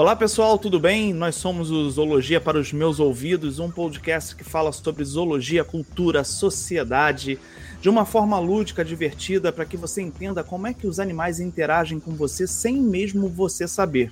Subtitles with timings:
[0.00, 1.12] Olá pessoal, tudo bem?
[1.12, 6.24] Nós somos o Zoologia para os Meus Ouvidos, um podcast que fala sobre zoologia, cultura,
[6.24, 7.38] sociedade,
[7.82, 12.00] de uma forma lúdica, divertida, para que você entenda como é que os animais interagem
[12.00, 14.10] com você sem mesmo você saber.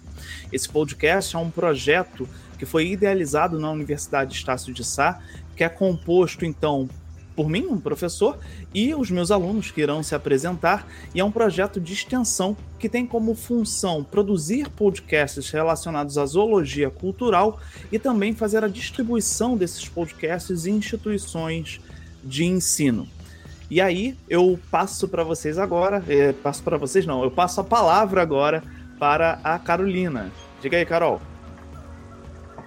[0.52, 2.28] Esse podcast é um projeto
[2.58, 5.18] que foi idealizado na Universidade Estácio de Sá,
[5.56, 6.86] que é composto então
[7.38, 8.36] por mim, um professor,
[8.74, 10.84] e os meus alunos que irão se apresentar.
[11.14, 16.90] E é um projeto de extensão que tem como função produzir podcasts relacionados à zoologia
[16.90, 17.60] cultural
[17.92, 21.80] e também fazer a distribuição desses podcasts em instituições
[22.24, 23.06] de ensino.
[23.70, 27.64] E aí eu passo para vocês agora, é, passo para vocês não, eu passo a
[27.64, 28.64] palavra agora
[28.98, 30.32] para a Carolina.
[30.60, 31.20] Diga aí, Carol.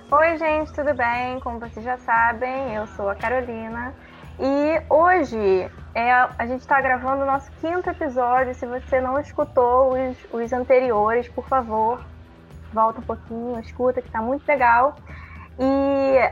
[0.10, 1.42] Oi, gente, tudo bem?
[1.42, 3.94] Como vocês já sabem, eu sou a Carolina
[4.42, 8.56] e hoje é, a gente está gravando o nosso quinto episódio.
[8.56, 12.04] Se você não escutou os, os anteriores, por favor,
[12.74, 14.96] volta um pouquinho, escuta, que está muito legal.
[15.60, 16.32] E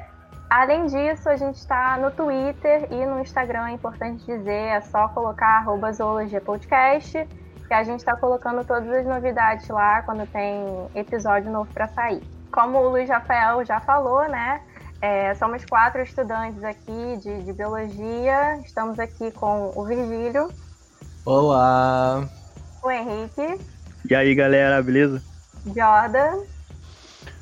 [0.49, 5.07] além disso, a gente está no Twitter e no Instagram, é importante dizer, é só
[5.09, 7.27] colocar arroba zoologia podcast,
[7.67, 10.65] que a gente está colocando todas as novidades lá quando tem
[10.95, 12.23] episódio novo para sair.
[12.51, 14.61] Como o Luiz Rafael já falou, né?
[15.01, 18.59] É, somos quatro estudantes aqui de, de, biologia.
[18.65, 20.51] Estamos aqui com o Virgílio.
[21.25, 22.27] Olá!
[22.83, 23.61] O Henrique.
[24.09, 25.23] E aí, galera, beleza?
[25.65, 26.41] Jordan.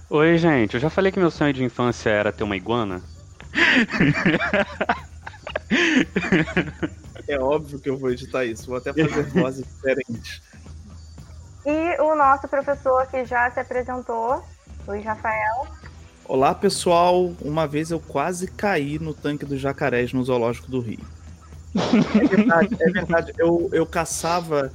[0.09, 0.75] Oi, gente.
[0.75, 3.01] Eu já falei que meu sonho de infância era ter uma iguana.
[7.27, 8.67] é óbvio que eu vou editar isso.
[8.67, 10.43] Vou até fazer vozes diferentes.
[11.65, 14.43] E o nosso professor que já se apresentou,
[14.87, 15.67] Luiz Rafael.
[16.29, 20.99] Olá pessoal, uma vez eu quase caí no tanque dos jacarés no zoológico do Rio.
[21.73, 23.33] É verdade, é verdade.
[23.37, 24.73] Eu, eu caçava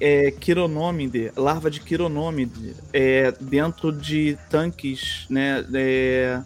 [0.00, 6.42] é, quironômide, larva de quironômide, é, dentro de tanques, né, é,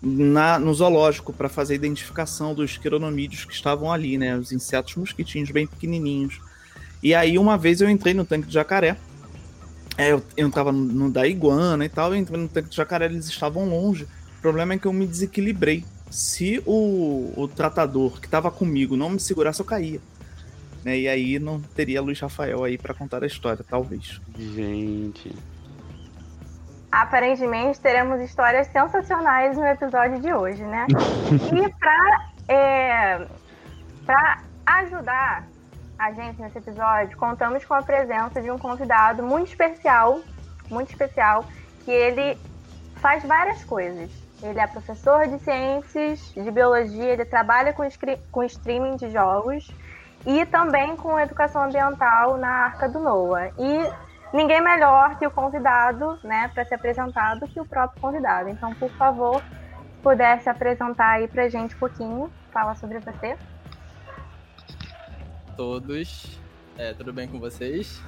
[0.00, 4.96] na, no zoológico para fazer a identificação dos quironomídeos que estavam ali, né, os insetos
[4.96, 6.40] mosquitinhos bem pequenininhos.
[7.02, 8.96] E aí uma vez eu entrei no tanque de jacaré
[9.96, 13.06] é, eu, eu tava no da iguana e tal, eu entrei no tanque de jacaré,
[13.06, 14.04] eles estavam longe.
[14.38, 15.84] O problema é que eu me desequilibrei.
[16.10, 20.00] Se o, o tratador que tava comigo não me segurasse, eu caía.
[20.84, 20.98] Né?
[20.98, 24.20] E aí não teria Luiz Rafael aí para contar a história, talvez.
[24.36, 25.34] Gente.
[26.90, 30.86] Aparentemente teremos histórias sensacionais no episódio de hoje, né?
[31.54, 33.26] e para é,
[34.04, 35.46] pra ajudar
[36.02, 40.20] a gente nesse episódio, contamos com a presença de um convidado muito especial,
[40.68, 41.44] muito especial,
[41.84, 42.36] que ele
[42.96, 44.10] faz várias coisas.
[44.42, 47.84] Ele é professor de ciências, de biologia, ele trabalha com,
[48.32, 49.70] com streaming de jogos
[50.26, 53.52] e também com educação ambiental na Arca do Noah.
[53.56, 58.48] E ninguém melhor que o convidado, né, para se apresentar do que o próprio convidado.
[58.48, 59.40] Então, por favor,
[60.02, 63.38] pudesse apresentar aí pra gente um pouquinho, fala sobre você
[65.56, 66.26] todos.
[66.76, 68.00] É, tudo bem com vocês?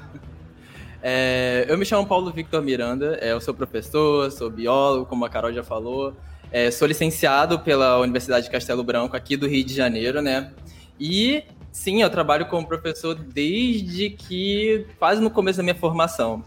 [1.06, 5.28] É, eu me chamo Paulo Victor Miranda, é, eu sou professor, sou biólogo, como a
[5.28, 6.16] Carol já falou.
[6.50, 10.50] É, sou licenciado pela Universidade de Castelo Branco, aqui do Rio de Janeiro, né?
[10.98, 16.42] E sim, eu trabalho como professor desde que quase no começo da minha formação.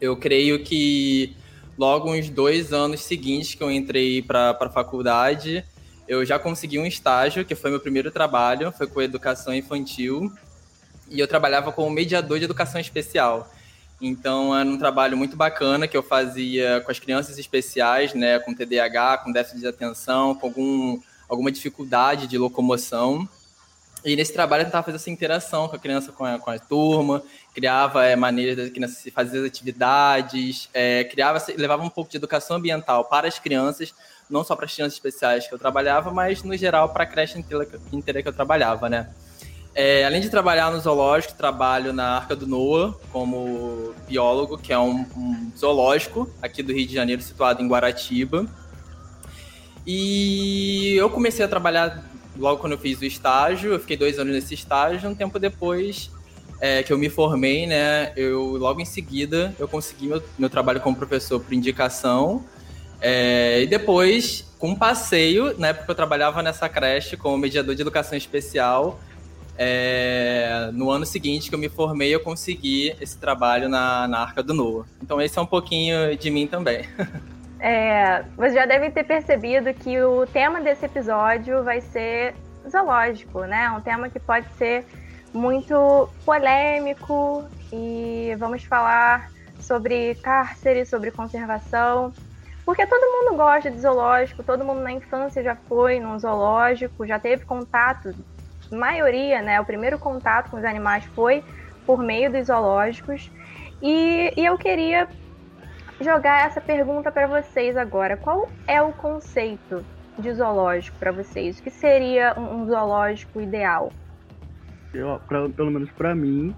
[0.00, 1.34] Eu creio que
[1.76, 5.64] logo uns dois anos seguintes que eu entrei para a faculdade,
[6.06, 10.32] eu já consegui um estágio, que foi meu primeiro trabalho, foi com educação infantil,
[11.08, 13.50] e eu trabalhava como mediador de educação especial.
[14.00, 18.52] Então era um trabalho muito bacana que eu fazia com as crianças especiais, né, com
[18.52, 23.28] TDAH, com déficit de atenção, com algum, alguma dificuldade de locomoção.
[24.04, 26.58] E nesse trabalho eu tentava fazer essa interação com a criança, com a, com a
[26.58, 27.22] turma,
[27.54, 32.56] criava é, maneiras da criança fazer as atividades, é, criava, levava um pouco de educação
[32.56, 33.94] ambiental para as crianças,
[34.32, 37.38] não só para as crianças especiais que eu trabalhava, mas no geral para a creche
[37.92, 39.10] inteira, que eu trabalhava, né?
[39.74, 44.78] É, além de trabalhar no zoológico, trabalho na Arca do Noah como biólogo, que é
[44.78, 48.46] um, um, zoológico aqui do Rio de Janeiro, situado em Guaratiba.
[49.86, 52.04] E eu comecei a trabalhar
[52.36, 56.10] logo quando eu fiz o estágio, eu fiquei dois anos nesse estágio, um tempo depois
[56.60, 60.80] é, que eu me formei, né, eu logo em seguida eu consegui meu, meu trabalho
[60.80, 62.44] como professor por indicação
[63.02, 67.82] é, e depois, com um passeio, na época eu trabalhava nessa creche como mediador de
[67.82, 69.00] educação especial.
[69.58, 74.40] É, no ano seguinte que eu me formei, eu consegui esse trabalho na, na Arca
[74.40, 74.86] do Noah.
[75.02, 76.88] Então esse é um pouquinho de mim também.
[77.64, 82.34] É, você já deve ter percebido que o tema desse episódio vai ser
[82.68, 83.70] zoológico, né?
[83.70, 84.84] Um tema que pode ser
[85.32, 92.12] muito polêmico e vamos falar sobre cárcere, sobre conservação.
[92.64, 97.18] Porque todo mundo gosta de zoológico, todo mundo na infância já foi num zoológico, já
[97.18, 98.14] teve contato,
[98.70, 99.60] maioria, né?
[99.60, 101.42] O primeiro contato com os animais foi
[101.84, 103.30] por meio dos zoológicos.
[103.82, 105.08] E, e eu queria
[106.00, 108.16] jogar essa pergunta para vocês agora.
[108.16, 109.84] Qual é o conceito
[110.16, 111.58] de zoológico para vocês?
[111.58, 113.92] O que seria um, um zoológico ideal?
[114.94, 116.54] Eu, pra, pelo menos para mim,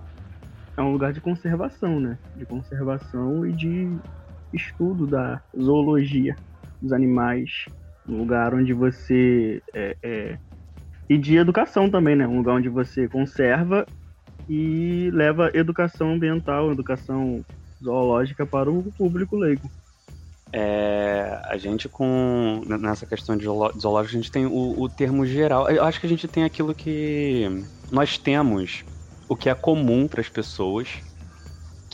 [0.76, 2.18] é um lugar de conservação, né?
[2.36, 3.96] De conservação e de
[4.54, 6.36] estudo da zoologia
[6.80, 7.66] dos animais.
[8.08, 9.62] Um lugar onde você.
[9.72, 10.38] É, é,
[11.08, 12.26] e de educação também, né?
[12.26, 13.86] Um lugar onde você conserva
[14.48, 17.44] e leva educação ambiental, educação
[17.82, 19.70] zoológica para o público leigo.
[20.52, 25.68] É, a gente com nessa questão de zoológico a gente tem o, o, termo geral.
[25.68, 28.84] Eu acho que a gente tem aquilo que nós temos,
[29.28, 30.88] o que é comum para as pessoas,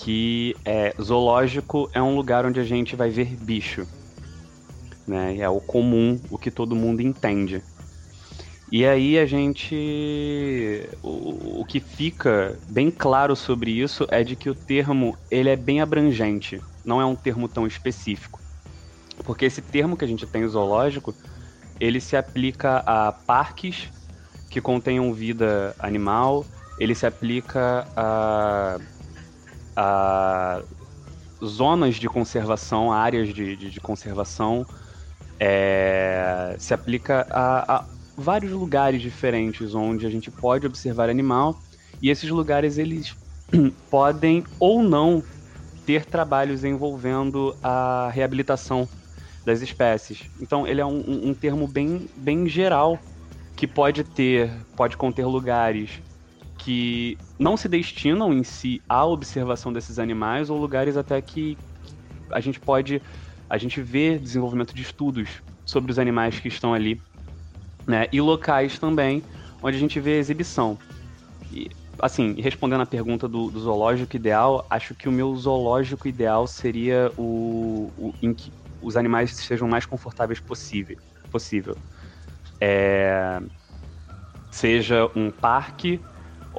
[0.01, 3.87] que é zoológico é um lugar onde a gente vai ver bicho,
[5.07, 5.37] né?
[5.37, 7.63] É o comum, o que todo mundo entende.
[8.73, 10.89] E aí a gente.
[11.03, 15.57] O, o, que fica bem claro sobre isso é de que o termo ele é
[15.57, 18.41] bem abrangente, não é um termo tão específico.
[19.25, 21.15] Porque esse termo que a gente tem, zoológico,
[21.79, 23.89] ele se aplica a parques
[24.49, 26.47] que contenham vida animal,
[26.79, 28.79] ele se aplica a,
[29.83, 30.63] a
[31.43, 34.67] zonas de conservação, áreas de, de, de conservação,
[35.39, 37.85] é, se aplica a, a
[38.15, 41.63] vários lugares diferentes onde a gente pode observar animal
[42.03, 43.17] e esses lugares eles
[43.89, 45.23] podem ou não
[45.87, 48.87] ter trabalhos envolvendo a reabilitação
[49.47, 50.29] das espécies.
[50.39, 52.99] Então ele é um, um termo bem, bem geral
[53.57, 56.03] que pode ter, pode conter lugares
[56.65, 61.57] que não se destinam em si à observação desses animais ou lugares até que
[62.31, 63.03] a gente pode
[63.49, 67.01] a gente vê desenvolvimento de estudos sobre os animais que estão ali
[67.87, 68.07] né?
[68.13, 69.23] E locais também
[69.63, 70.79] onde a gente vê exibição.
[71.53, 71.69] E,
[72.01, 77.13] assim, respondendo a pergunta do, do, zoológico ideal, acho que o meu zoológico ideal seria
[77.19, 80.97] o, o em que os animais sejam mais confortáveis possível.
[81.31, 81.77] possível.
[82.61, 83.41] É,
[84.51, 86.01] seja um parque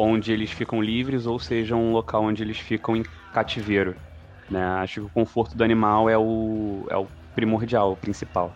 [0.01, 3.03] onde eles ficam livres ou seja um local onde eles ficam em
[3.33, 3.95] cativeiro.
[4.49, 4.63] Né?
[4.63, 8.53] Acho que o conforto do animal é o, é o primordial, o principal.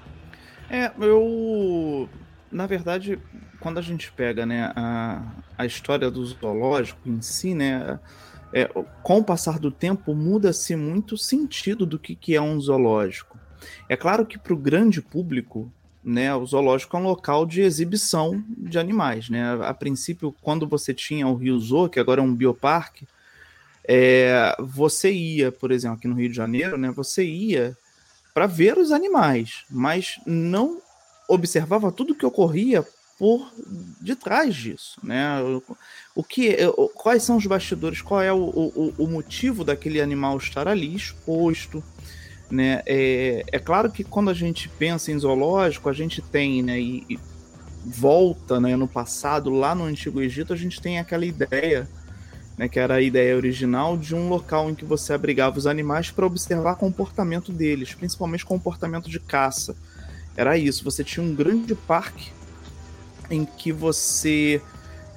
[0.70, 2.10] É, eu
[2.56, 3.20] na verdade,
[3.60, 5.22] quando a gente pega né, a,
[5.58, 8.00] a história do zoológico em si, né,
[8.54, 8.66] é,
[9.04, 13.38] com o passar do tempo muda-se muito o sentido do que, que é um zoológico.
[13.90, 15.70] É claro que para o grande público,
[16.06, 19.30] né, o zoológico é um local de exibição de animais.
[19.30, 19.44] Né?
[19.64, 23.08] A princípio, quando você tinha o Rio Zoo, que agora é um bioparque,
[23.88, 27.76] é, você ia, por exemplo, aqui no Rio de Janeiro, né, você ia
[28.34, 30.82] para ver os animais, mas não
[31.28, 32.86] observava tudo o que ocorria
[33.18, 33.50] por
[34.02, 35.38] detrás disso, né?
[36.14, 36.58] O que,
[36.94, 38.02] quais são os bastidores?
[38.02, 41.82] Qual é o, o, o motivo daquele animal estar ali exposto?
[42.50, 42.82] Né?
[42.86, 47.04] É, é claro que quando a gente pensa em zoológico, a gente tem, né, e,
[47.10, 47.20] e
[47.86, 51.88] volta, né, no passado, lá no Antigo Egito, a gente tem aquela ideia,
[52.58, 56.12] né, que era a ideia original de um local em que você abrigava os animais
[56.12, 59.76] para observar comportamento deles, principalmente comportamento de caça
[60.36, 60.84] era isso.
[60.84, 62.32] Você tinha um grande parque
[63.30, 64.62] em que você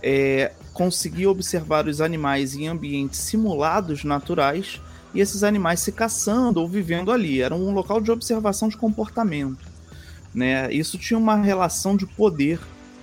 [0.03, 4.81] é, conseguia observar os animais em ambientes simulados naturais
[5.15, 7.41] e esses animais se caçando ou vivendo ali.
[7.41, 9.67] Era um local de observação de comportamento.
[10.35, 10.73] Né?
[10.73, 12.61] Isso tinha uma relação de poder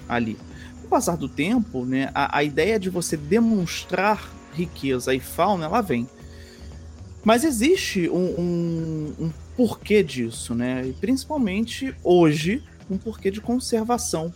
[0.07, 0.37] ali.
[0.81, 5.65] Com o passar do tempo, né, a, a ideia de você demonstrar riqueza e fauna,
[5.65, 6.07] ela vem.
[7.23, 10.85] Mas existe um, um, um porquê disso, né?
[10.85, 14.31] E principalmente hoje, um porquê de conservação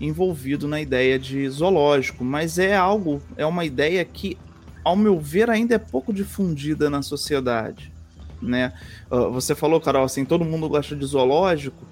[0.00, 4.36] envolvido na ideia de zoológico, mas é algo, é uma ideia que,
[4.84, 7.92] ao meu ver, ainda é pouco difundida na sociedade,
[8.40, 8.72] né?
[9.10, 11.86] Uh, você falou, Carol, assim, todo mundo gosta de zoológico.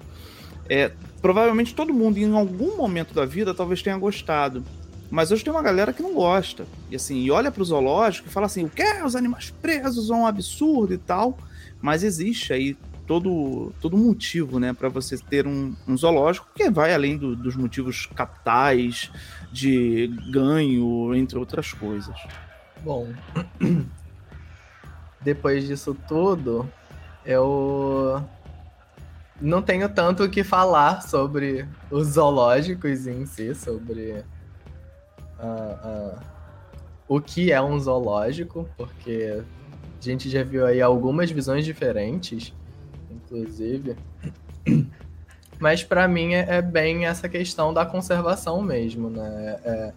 [0.69, 0.91] É,
[1.21, 4.63] provavelmente todo mundo, em algum momento da vida, talvez tenha gostado.
[5.09, 6.65] Mas hoje tem uma galera que não gosta.
[6.91, 8.83] E assim, e olha pro zoológico e fala assim: o que?
[9.03, 11.37] Os animais presos são um absurdo e tal.
[11.81, 12.75] Mas existe aí
[13.07, 17.55] todo, todo motivo, né, para você ter um, um, zoológico que vai além do, dos
[17.55, 19.09] motivos capitais,
[19.51, 22.15] de ganho, entre outras coisas.
[22.83, 23.07] Bom,
[25.21, 26.69] depois disso tudo,
[27.25, 28.23] eu
[29.41, 34.23] não tenho tanto o que falar sobre os zoológicos em si, sobre
[35.39, 36.19] uh, uh,
[37.07, 39.43] o que é um zoológico, porque
[39.99, 42.53] a gente já viu aí algumas visões diferentes,
[43.09, 43.95] inclusive.
[45.59, 49.59] Mas para mim é, é, bem essa questão da conservação mesmo, né?
[49.63, 49.93] É,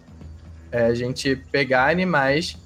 [0.72, 2.56] é a gente pegar animais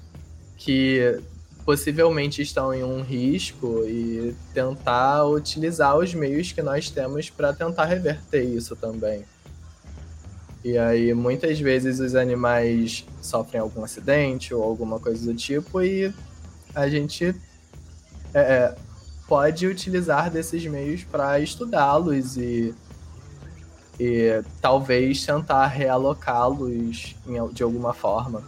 [0.57, 1.19] que
[1.65, 7.85] possivelmente estão em um risco e tentar utilizar os meios que nós temos para tentar
[7.85, 9.25] reverter isso também.
[10.63, 16.13] E aí, muitas vezes, os animais sofrem algum acidente ou alguma coisa do tipo, e
[16.73, 17.35] a gente
[18.33, 18.75] é, é
[19.27, 22.73] pode utilizar desses meios para estudá-los e,
[23.99, 27.15] e talvez tentar realocá-los
[27.53, 28.43] de alguma forma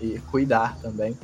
[0.00, 1.16] e cuidar também.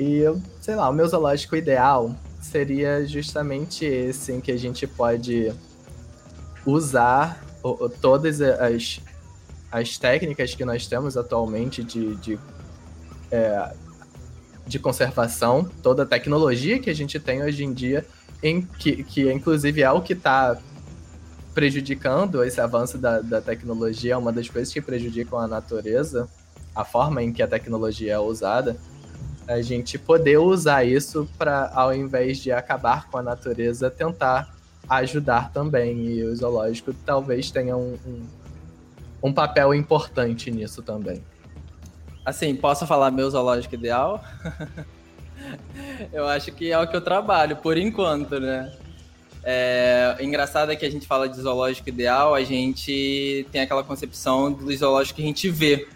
[0.00, 0.24] E,
[0.62, 5.52] sei lá, o meu zoológico ideal seria justamente esse, em que a gente pode
[6.64, 7.44] usar
[8.00, 8.98] todas as,
[9.70, 12.38] as técnicas que nós temos atualmente de, de,
[13.30, 13.74] é,
[14.66, 18.06] de conservação, toda a tecnologia que a gente tem hoje em dia,
[18.42, 20.56] em que, que inclusive é o que está
[21.52, 26.26] prejudicando esse avanço da, da tecnologia, é uma das coisas que prejudicam a natureza,
[26.74, 28.78] a forma em que a tecnologia é usada,
[29.46, 34.54] a gente poder usar isso para, ao invés de acabar com a natureza, tentar
[34.88, 36.06] ajudar também.
[36.06, 38.26] E o zoológico talvez tenha um, um,
[39.24, 41.22] um papel importante nisso também.
[42.24, 44.22] Assim, posso falar meu zoológico ideal?
[46.12, 48.72] eu acho que é o que eu trabalho, por enquanto, né?
[49.42, 54.52] É, engraçado é que a gente fala de zoológico ideal, a gente tem aquela concepção
[54.52, 55.88] do zoológico que a gente vê.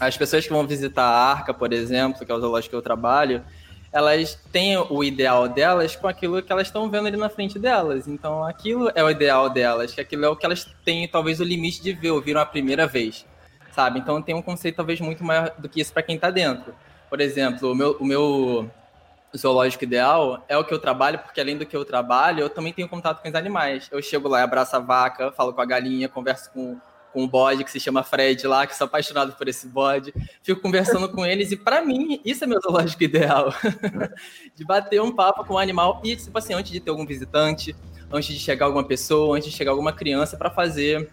[0.00, 2.82] As pessoas que vão visitar a Arca, por exemplo, que é o zoológico que eu
[2.82, 3.44] trabalho,
[3.92, 8.08] elas têm o ideal delas com aquilo que elas estão vendo ali na frente delas.
[8.08, 11.44] Então, aquilo é o ideal delas, que aquilo é o que elas têm, talvez, o
[11.44, 13.24] limite de ver, ouviram a primeira vez,
[13.70, 14.00] sabe?
[14.00, 16.74] Então, tem um conceito, talvez, muito maior do que isso para quem está dentro.
[17.08, 18.68] Por exemplo, o meu, o meu
[19.36, 22.72] zoológico ideal é o que eu trabalho, porque além do que eu trabalho, eu também
[22.72, 23.88] tenho contato com os animais.
[23.92, 26.80] Eu chego lá, abraço a vaca, falo com a galinha, converso com
[27.14, 30.12] com um bode que se chama Fred lá, que sou apaixonado por esse bode.
[30.42, 33.54] Fico conversando com eles e para mim isso é meu zoológico ideal.
[34.54, 37.06] de bater um papo com o um animal e tipo assim, antes de ter algum
[37.06, 37.74] visitante,
[38.12, 41.08] antes de chegar alguma pessoa, antes de chegar alguma criança para fazer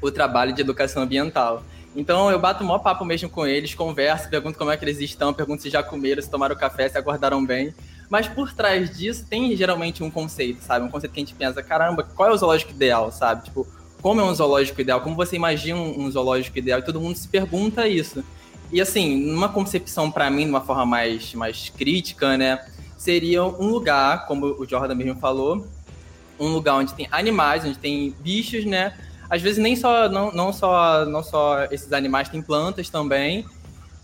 [0.00, 1.62] o trabalho de educação ambiental.
[1.94, 4.98] Então eu bato o maior papo mesmo com eles, converso, pergunto como é que eles
[4.98, 7.74] estão, pergunto se já comeram, se tomaram café, se aguardaram bem.
[8.08, 10.86] Mas por trás disso tem geralmente um conceito, sabe?
[10.86, 13.44] Um conceito que a gente pensa, caramba, qual é o zoológico ideal, sabe?
[13.44, 13.66] Tipo,
[14.04, 17.26] como é um zoológico ideal, como você imagina um zoológico ideal, e todo mundo se
[17.26, 18.22] pergunta isso.
[18.70, 22.62] E assim, numa concepção para mim, de uma forma mais, mais crítica, né,
[22.98, 25.66] seria um lugar, como o Jordan mesmo falou,
[26.38, 28.94] um lugar onde tem animais, onde tem bichos, né?
[29.30, 33.46] Às vezes nem só não, não só não só esses animais, tem plantas também,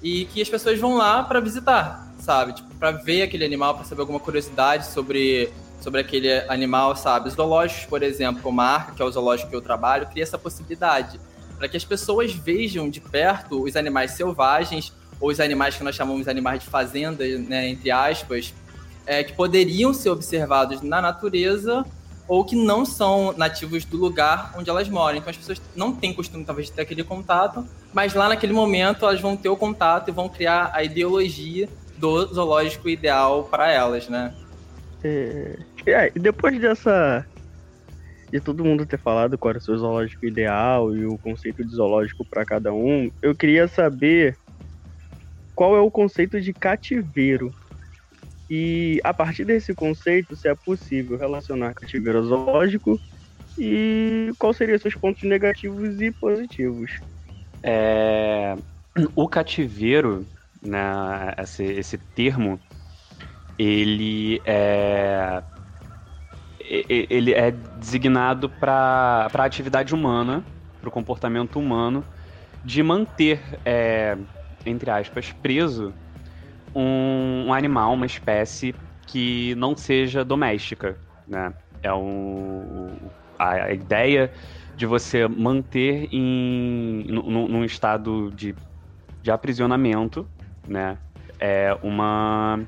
[0.02, 2.54] e que as pessoas vão lá para visitar, sabe?
[2.54, 7.29] Tipo, para ver aquele animal, para saber alguma curiosidade sobre sobre aquele animal, sabe?
[7.29, 10.23] Os zoológicos, por exemplo, como a Arca, que é o zoológico que eu trabalho, cria
[10.23, 11.21] essa possibilidade
[11.61, 15.95] para que as pessoas vejam de perto os animais selvagens ou os animais que nós
[15.95, 18.55] chamamos de animais de fazenda, né, entre aspas,
[19.05, 21.85] é, que poderiam ser observados na natureza
[22.27, 25.19] ou que não são nativos do lugar onde elas moram.
[25.19, 29.05] Então as pessoas não têm costume talvez de ter aquele contato, mas lá naquele momento
[29.05, 31.69] elas vão ter o contato e vão criar a ideologia
[31.99, 34.33] do zoológico ideal para elas, né?
[35.05, 37.27] É, é, depois dessa.
[38.31, 41.75] De todo mundo ter falado qual era o seu zoológico ideal e o conceito de
[41.75, 44.37] zoológico para cada um, eu queria saber
[45.53, 47.53] qual é o conceito de cativeiro.
[48.49, 53.01] E a partir desse conceito, se é possível relacionar cativeiro zoológico
[53.59, 57.01] e quais seriam seus pontos negativos e positivos.
[57.63, 58.57] É,
[59.15, 60.27] o cativeiro,
[60.63, 62.59] né, esse, esse termo,
[63.59, 65.43] ele é
[66.71, 70.45] ele é designado para a atividade humana,
[70.81, 72.05] para o comportamento humano,
[72.65, 74.17] de manter, é,
[74.65, 75.93] entre aspas, preso
[76.75, 78.73] um, um, animal, uma espécie
[79.07, 80.97] que não seja doméstica,
[81.27, 81.53] né?
[81.83, 82.97] É um,
[83.37, 84.31] a, a ideia
[84.77, 88.55] de você manter em num estado de,
[89.21, 90.29] de aprisionamento,
[90.69, 90.97] né?
[91.41, 92.61] É uma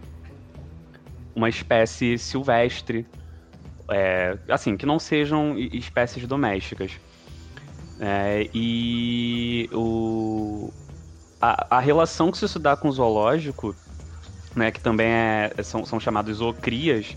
[1.34, 3.06] uma espécie silvestre,
[3.92, 6.92] é, assim, que não sejam espécies domésticas.
[8.00, 10.72] É, e o,
[11.40, 13.76] a, a, relação que se dá com o zoológico,
[14.56, 17.16] né, que também é, são, são chamados zoocrias,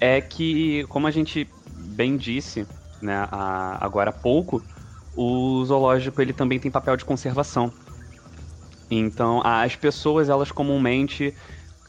[0.00, 2.66] é que, como a gente bem disse
[3.02, 4.62] né, a, agora há pouco,
[5.14, 7.72] o zoológico ele também tem papel de conservação.
[8.90, 11.34] Então, as pessoas, elas comumente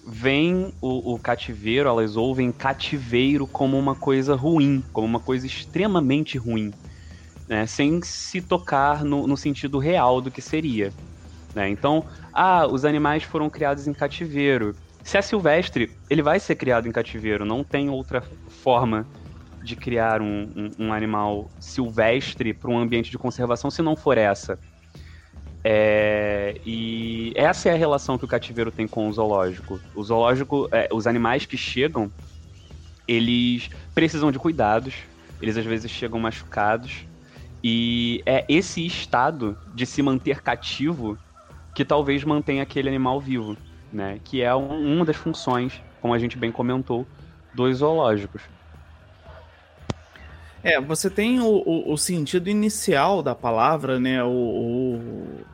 [0.05, 6.37] veem o, o, cativeiro, elas ouvem cativeiro como uma coisa ruim, como uma coisa extremamente
[6.37, 6.71] ruim,
[7.47, 7.65] né?
[7.67, 10.91] sem se tocar no, no sentido real do que seria.
[11.53, 11.69] Né?
[11.69, 14.75] Então, ah, os animais foram criados em cativeiro.
[15.03, 19.07] Se é silvestre, ele vai ser criado em cativeiro, não tem outra forma
[19.63, 24.17] de criar um, um, um animal silvestre para um ambiente de conservação se não for
[24.17, 24.57] essa.
[25.63, 29.79] É, e essa é a relação que o cativeiro tem com o zoológico.
[29.95, 32.11] O zoológico, é, os animais que chegam,
[33.07, 34.95] eles precisam de cuidados,
[35.41, 37.05] eles às vezes chegam machucados,
[37.63, 41.17] e é esse estado de se manter cativo
[41.75, 43.55] que talvez mantenha aquele animal vivo,
[43.91, 44.19] né?
[44.23, 47.07] Que é um, uma das funções, como a gente bem comentou,
[47.53, 48.41] dos zoológicos.
[50.63, 54.23] É, você tem o, o, o, sentido inicial da palavra, né?
[54.23, 55.45] O, o,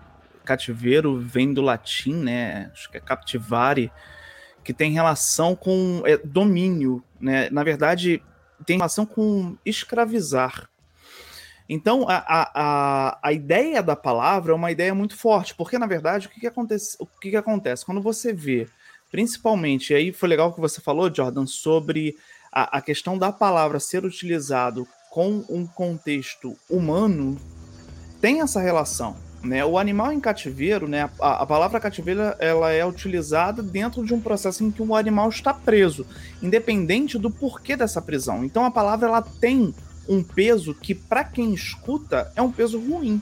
[0.44, 2.70] cativeiro vem do latim, né?
[2.74, 3.92] Acho que é captivare,
[4.64, 7.50] que tem relação com é, domínio, né?
[7.50, 8.22] Na verdade,
[8.66, 10.70] tem relação com escravizar.
[11.70, 16.28] Então, a, a, a ideia da palavra é uma ideia muito forte, porque, na verdade,
[16.28, 17.86] o que, que, acontece, o que, que acontece?
[17.86, 18.68] Quando você vê,
[19.12, 22.16] principalmente, aí foi legal que você falou, Jordan, sobre
[22.54, 27.38] a, a questão da palavra ser utilizado com um contexto humano
[28.20, 29.16] tem essa relação.
[29.44, 29.64] Né?
[29.64, 31.10] O animal em cativeiro, né?
[31.20, 35.30] a, a palavra cativeiro ela é utilizada dentro de um processo em que o animal
[35.30, 36.06] está preso,
[36.42, 38.44] independente do porquê dessa prisão.
[38.44, 39.74] Então a palavra ela tem
[40.10, 43.22] um peso que, para quem escuta, é um peso ruim.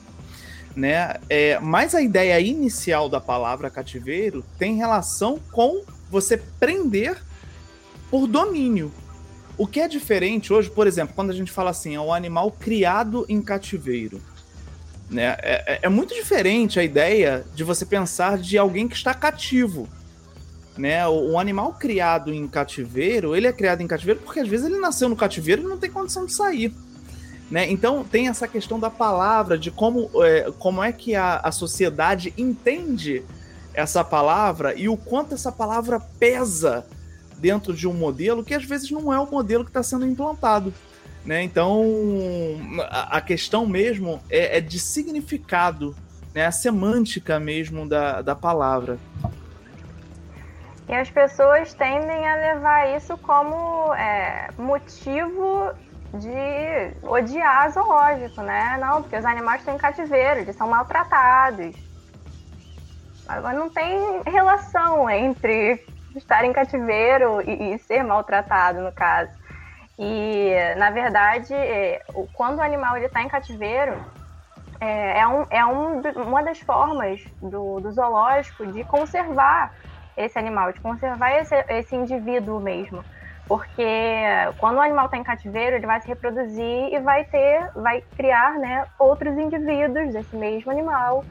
[0.74, 1.16] Né?
[1.28, 7.22] É, mas a ideia inicial da palavra cativeiro tem relação com você prender
[8.10, 8.92] por domínio.
[9.58, 12.50] O que é diferente hoje, por exemplo, quando a gente fala assim, é um animal
[12.50, 14.20] criado em cativeiro.
[15.10, 15.36] Né?
[15.38, 19.88] É, é, é muito diferente a ideia de você pensar de alguém que está cativo.
[20.76, 21.08] Né?
[21.08, 25.08] Um animal criado em cativeiro, ele é criado em cativeiro porque às vezes ele nasceu
[25.08, 26.74] no cativeiro e não tem condição de sair.
[27.50, 27.70] Né?
[27.70, 32.34] Então tem essa questão da palavra, de como é, como é que a, a sociedade
[32.36, 33.22] entende
[33.72, 36.84] essa palavra e o quanto essa palavra pesa
[37.38, 40.72] dentro de um modelo que às vezes não é o modelo que está sendo implantado.
[41.24, 41.42] Né?
[41.42, 41.84] Então,
[42.88, 45.94] a, questão mesmo é, é, de significado,
[46.32, 46.46] né?
[46.46, 48.96] a semântica mesmo da, da palavra.
[50.88, 55.72] E as pessoas tendem a levar isso como é, motivo
[56.14, 58.78] de odiar zoológico, né?
[58.80, 61.74] Não, porque os animais estão em cativeiro, eles são maltratados.
[63.26, 65.84] Agora não tem relação entre
[66.18, 69.30] estar em cativeiro e, e ser maltratado, no caso.
[69.98, 72.02] E, na verdade, é,
[72.34, 73.94] quando o animal está em cativeiro,
[74.80, 79.72] é, é, um, é um, uma das formas do, do, zoológico de conservar
[80.16, 83.02] esse animal, de conservar esse, esse indivíduo mesmo.
[83.48, 83.86] Porque
[84.58, 88.58] quando o animal está em cativeiro, ele vai se reproduzir e vai ter, vai criar
[88.58, 91.24] né, outros indivíduos desse mesmo animal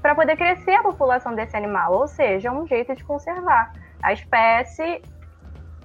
[0.00, 4.12] para poder crescer a população desse animal, ou seja, é um jeito de conservar a
[4.12, 5.02] espécie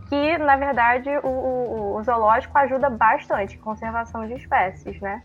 [0.10, 5.24] que, na verdade, o, o, o zoológico ajuda bastante, conservação de espécies, né?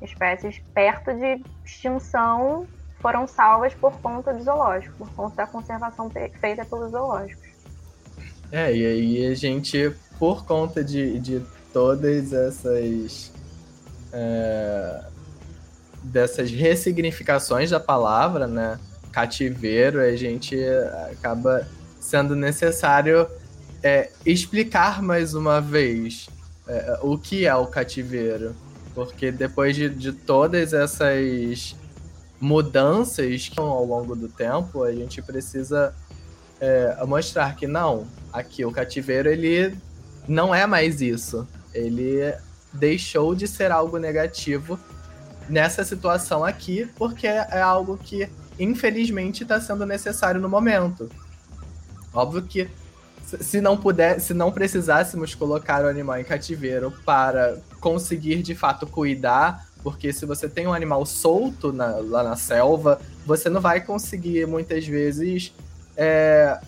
[0.00, 2.66] Espécies perto de extinção
[3.00, 7.48] foram salvas por conta do zoológico, por conta da conservação feita pelos zoológicos.
[8.50, 13.32] É, e aí a gente, por conta de, de todas essas.
[14.12, 15.04] É,
[16.02, 18.78] dessas ressignificações da palavra, né?
[19.10, 20.56] Cativeiro, a gente
[21.10, 21.66] acaba
[22.02, 23.28] sendo necessário
[23.80, 26.28] é, explicar mais uma vez
[26.66, 28.54] é, o que é o cativeiro.
[28.92, 31.74] Porque depois de, de todas essas
[32.40, 35.94] mudanças ao longo do tempo, a gente precisa
[36.60, 39.74] é, mostrar que não, aqui o cativeiro ele
[40.26, 41.46] não é mais isso.
[41.72, 42.34] Ele
[42.72, 44.78] deixou de ser algo negativo
[45.48, 51.08] nessa situação aqui, porque é algo que infelizmente está sendo necessário no momento.
[52.12, 52.68] Óbvio que
[53.24, 58.86] se não puder, se não precisássemos colocar o animal em cativeiro para conseguir de fato
[58.86, 63.80] cuidar, porque se você tem um animal solto na, lá na selva, você não vai
[63.80, 65.52] conseguir muitas vezes
[65.96, 66.60] é,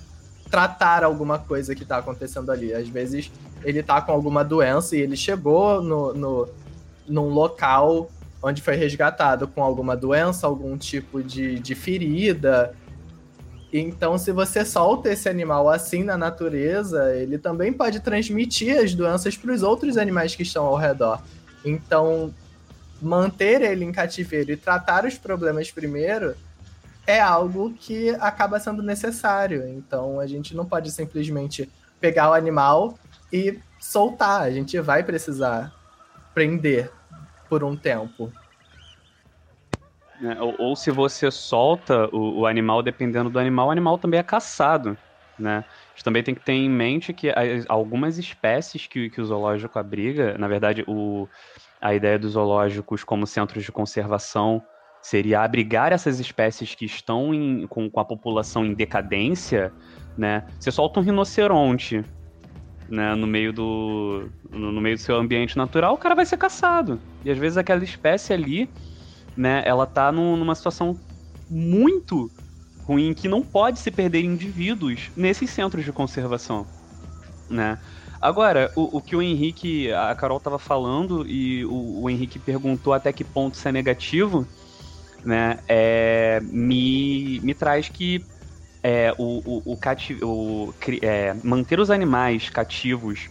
[0.51, 2.73] tratar alguma coisa que está acontecendo ali.
[2.73, 3.31] Às vezes
[3.63, 6.49] ele está com alguma doença e ele chegou no, no,
[7.07, 8.11] num local
[8.43, 12.75] onde foi resgatado com alguma doença, algum tipo de, de ferida,
[13.81, 19.37] então, se você solta esse animal assim na natureza, ele também pode transmitir as doenças
[19.37, 21.21] para os outros animais que estão ao redor.
[21.65, 22.33] Então,
[23.03, 26.37] manter ele em cativeiro e tratar os problemas primeiro
[27.07, 29.67] é algo que acaba sendo necessário.
[29.69, 31.69] Então a gente não pode simplesmente
[32.01, 32.99] pegar o animal
[33.33, 34.43] e soltar.
[34.43, 35.73] A gente vai precisar
[36.33, 36.91] prender
[37.49, 38.33] por um tempo.
[40.25, 44.19] É, ou, ou, se você solta o, o, animal, dependendo do animal, o animal também
[44.19, 44.97] é caçado,
[45.39, 45.65] né?
[45.67, 47.31] A gente também tem que ter em mente que
[47.69, 51.29] algumas espécies que, que o zoológico abriga, na verdade, o,
[51.81, 54.63] a ideia dos zoológicos como centros de conservação
[55.03, 59.71] seria abrigar essas espécies que estão em, com, com a população em decadência,
[60.17, 60.47] né?
[60.59, 62.03] Você solta um rinoceronte,
[62.89, 66.39] né, no meio do no, no, meio do seu ambiente natural, o cara vai ser
[66.39, 66.99] caçado.
[67.25, 68.71] E às vezes aquela espécie ali,
[69.37, 70.99] né, ela tá num, numa situação
[71.49, 72.31] muito
[72.85, 76.67] ruim que não pode se perder indivíduos nesses centros de conservação,
[77.49, 77.79] né?
[78.21, 82.95] Agora, o, o que o Henrique, a Carol estava falando e o, o, Henrique perguntou
[82.95, 84.47] até que ponto isso é negativo,
[85.23, 85.59] né?
[85.69, 88.25] É, me, me traz que
[88.83, 93.29] é, o, o, o, cati o é, manter os animais cativos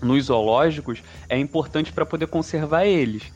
[0.00, 3.32] nos zoológicos é importante para poder conservar eles.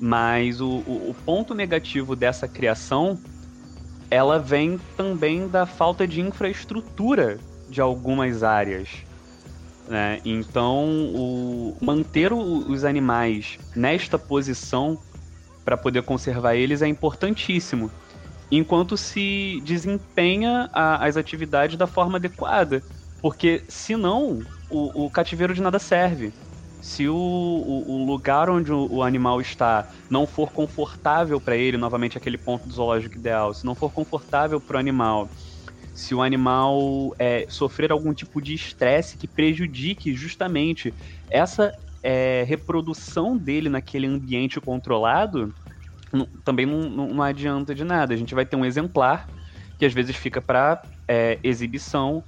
[0.00, 3.18] Mas o, o, o, ponto negativo dessa criação,
[4.10, 8.88] ela vem também da falta de infraestrutura de algumas áreas.
[9.88, 10.20] Né?
[10.24, 14.98] Então, o, manter o, os animais nesta posição
[15.64, 17.90] para poder conservar eles é importantíssimo
[18.50, 22.82] enquanto se desempenha a, as atividades da forma adequada.
[23.20, 26.32] Porque senão o, o cativeiro de nada serve.
[26.84, 32.18] Se o, o, o lugar onde o, animal está não for confortável para ele, novamente
[32.18, 35.30] aquele ponto do zoológico ideal, se não for confortável para o animal,
[35.94, 40.92] se o animal é, sofrer algum tipo de estresse que prejudique justamente
[41.30, 45.54] essa é, reprodução dele naquele ambiente controlado,
[46.44, 48.12] também não, não, não, adianta de nada.
[48.12, 49.26] A gente vai ter um exemplar
[49.78, 52.22] que às vezes fica para é, exibição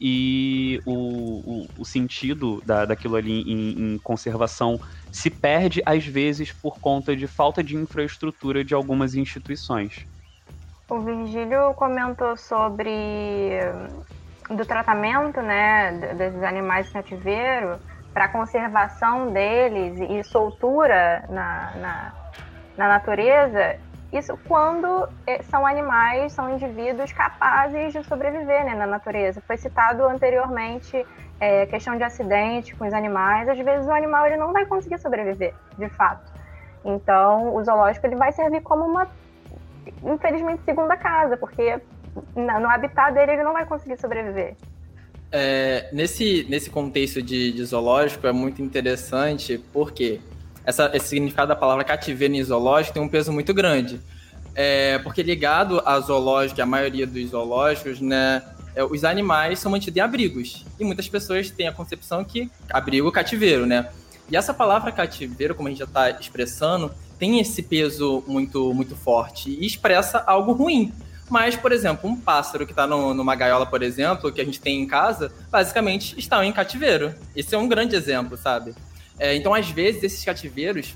[0.00, 4.80] e o, o, o, sentido da, daquilo ali em, em, conservação
[5.10, 10.06] se perde às vezes por conta de falta de infraestrutura de algumas instituições.
[10.88, 13.58] O Virgílio comentou sobre
[14.48, 17.78] do tratamento, né, desses animais de cativeiro
[18.14, 22.12] para conservação deles e soltura na, na
[22.78, 23.76] na natureza,
[24.12, 29.42] isso quando eh, são animais, são indivíduos capazes de sobreviver né, na natureza.
[29.46, 31.04] Foi citado anteriormente
[31.40, 33.48] é, questão de acidente com os animais.
[33.48, 36.32] Às vezes o animal ele não vai conseguir sobreviver, de fato.
[36.84, 39.08] Então, o zoológico ele vai servir como uma,
[40.02, 41.80] infelizmente, segunda casa, porque
[42.34, 44.56] no habitat dele ele não vai conseguir sobreviver.
[45.30, 50.20] É, nesse, nesse contexto de, de zoológico é muito interessante, porque
[50.68, 53.98] essa, esse significado da palavra cativeiro em zoológico tem um peso muito grande.
[54.54, 58.42] É, porque ligado à zoológico, a maioria dos zoológicos, né,
[58.74, 60.66] é, os animais são mantidos em abrigos.
[60.78, 63.88] E muitas pessoas têm a concepção que abrigo cativeiro, né?
[64.30, 68.94] E essa palavra cativeiro, como a gente já está expressando, tem esse peso muito, muito
[68.94, 70.92] forte e expressa algo ruim.
[71.30, 74.82] Mas, por exemplo, um pássaro que está numa gaiola, por exemplo, que a gente tem
[74.82, 77.14] em casa, basicamente está em cativeiro.
[77.34, 78.74] Esse é um grande exemplo, sabe?
[79.18, 80.94] É, então, às vezes, esses cativeiros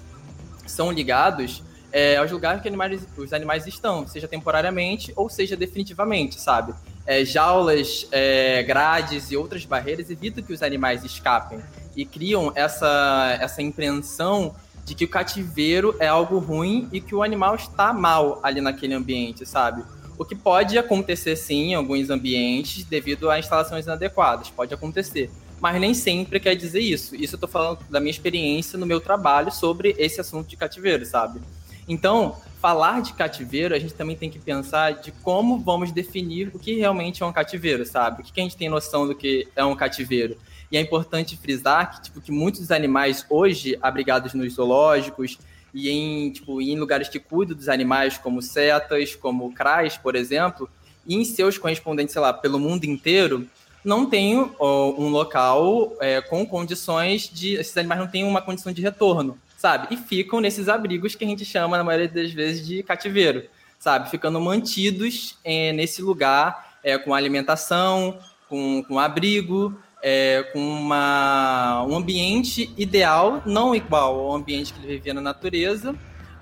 [0.67, 6.41] são ligados é, aos lugares que animais, os animais estão, seja temporariamente ou seja definitivamente,
[6.41, 6.73] sabe?
[7.05, 11.61] É, jaulas, é, grades e outras barreiras evitam que os animais escapem
[11.95, 14.55] e criam essa, essa impressão
[14.85, 18.95] de que o cativeiro é algo ruim e que o animal está mal ali naquele
[18.95, 19.85] ambiente, sabe?
[20.17, 25.31] O que pode acontecer sim em alguns ambientes devido a instalações inadequadas, pode acontecer
[25.63, 27.15] mas nem sempre quer dizer isso.
[27.15, 31.07] Isso eu tô falando da minha experiência no meu trabalho sobre esse assunto de cativeiro,
[31.07, 31.41] sabe?
[31.89, 36.59] Então, falar de cativeiro, a gente também tem que pensar de como vamos definir o
[36.59, 38.23] que realmente é um cativeiro, sabe?
[38.23, 40.37] O que, a gente tem noção do que é um cativeiro?
[40.69, 45.39] E é importante frisar que, tipo, que muitos animais hoje, abrigados nos zoológicos
[45.73, 50.69] e em, tipo, em lugares que cuidam dos animais, como setas, como CRAs, por exemplo,
[51.07, 53.49] e em seus correspondentes, sei lá, pelo mundo inteiro,
[53.85, 57.55] não tem um local é, com condições de.
[57.55, 59.89] Esses animais não têm uma condição de retorno, sabe?
[59.91, 63.45] E ficam nesses abrigos que a gente chama, na maioria das vezes, de cativeiro,
[63.79, 64.11] sabe?
[64.11, 68.19] Ficando mantidos é, nesse lugar é, com alimentação,
[68.49, 74.97] com, com abrigo, é, com uma, um ambiente ideal, não igual ao ambiente que ele
[74.97, 75.95] vivia na natureza,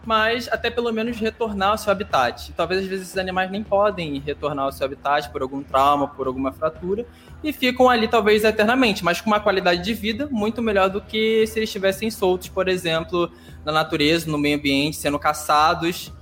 [0.04, 2.52] mas até pelo menos retornar ao seu habitat.
[2.56, 6.26] Talvez às vezes esses animais nem podem retornar ao seu habitat por algum trauma, por
[6.26, 7.06] alguma fratura,
[7.42, 11.46] e ficam ali talvez eternamente, mas com uma qualidade de vida muito melhor do que
[11.46, 13.30] se eles estivessem soltos, por exemplo,
[13.64, 16.12] na natureza, no meio ambiente, sendo caçados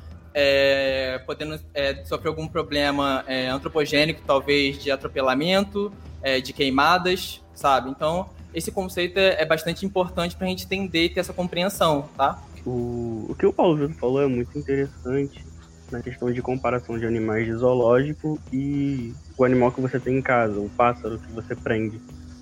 [0.41, 7.91] é, podendo é, sofrer algum problema é, antropogênico, talvez de atropelamento, é, de queimadas, sabe?
[7.91, 12.09] Então, esse conceito é, é bastante importante para a gente entender e ter essa compreensão,
[12.17, 12.41] tá?
[12.65, 15.45] O, o que o Paulo falou é muito interessante
[15.91, 20.23] na questão de comparação de animais de zoológico e o animal que você tem em
[20.23, 22.01] casa, o pássaro que você prende,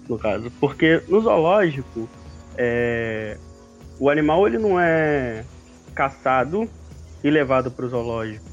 [0.09, 0.50] no caso.
[0.61, 2.09] Porque no zoológico,
[2.56, 3.37] é,
[3.98, 5.44] o animal ele não é
[5.94, 6.68] caçado
[7.22, 8.44] e levado para o zoológico.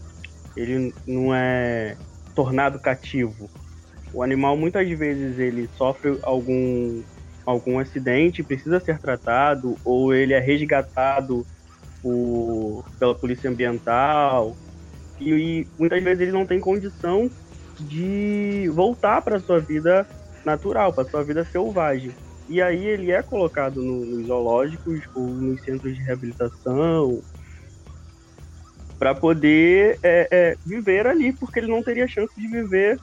[0.56, 1.98] Ele não é
[2.36, 3.50] tornado cativo.
[4.14, 7.02] O animal muitas vezes ele sofre algum
[7.46, 11.46] algum acidente, precisa ser tratado ou ele é resgatado
[12.02, 14.56] por, pela polícia ambiental
[15.24, 17.30] e, e muitas vezes ele não tem condição
[17.80, 20.08] de voltar para sua vida
[20.46, 22.12] natural, para sua vida selvagem.
[22.50, 27.22] E aí ele é colocado no, nos zoológicos ou nos centros de reabilitação
[29.00, 33.00] para poder é, é, viver ali, porque ele não teria chance de viver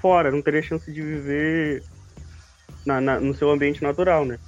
[0.00, 1.82] fora, não teria chance de viver
[2.84, 4.38] na, na, no seu ambiente natural, né?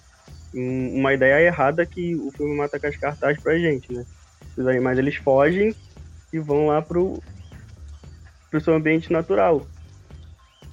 [0.55, 4.05] Uma ideia errada que o filme Madagascar traz pra gente, né?
[4.57, 5.75] Os animais eles fogem
[6.33, 7.23] e vão lá pro,
[8.51, 9.67] pro seu ambiente natural.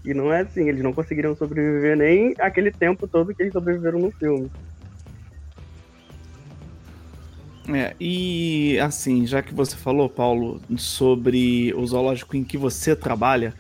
[0.03, 3.99] E não é assim, eles não conseguiram sobreviver nem aquele tempo todo que eles sobreviveram
[3.99, 4.51] no filme.
[7.67, 13.55] É, e assim, já que você falou, Paulo, sobre o zoológico em que você trabalha,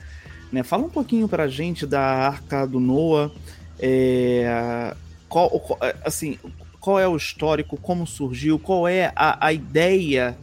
[0.51, 0.61] né?
[0.61, 3.31] Fala um pouquinho pra gente da Arca do Noah.
[3.79, 4.95] É,
[5.27, 6.37] qual, assim,
[6.79, 10.37] qual é o histórico, como surgiu, qual é a, a ideia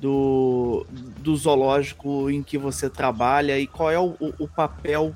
[0.00, 0.86] do,
[1.20, 5.14] do zoológico em que você trabalha e qual é o, o papel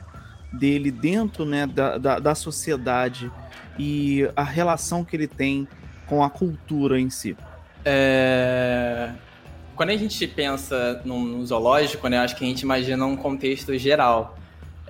[0.52, 3.30] dele dentro né, da, da, da sociedade
[3.78, 5.68] e a relação que ele tem
[6.06, 7.36] com a cultura em si.
[7.84, 9.10] É...
[9.76, 14.36] Quando a gente pensa no zoológico, né, acho que a gente imagina um contexto geral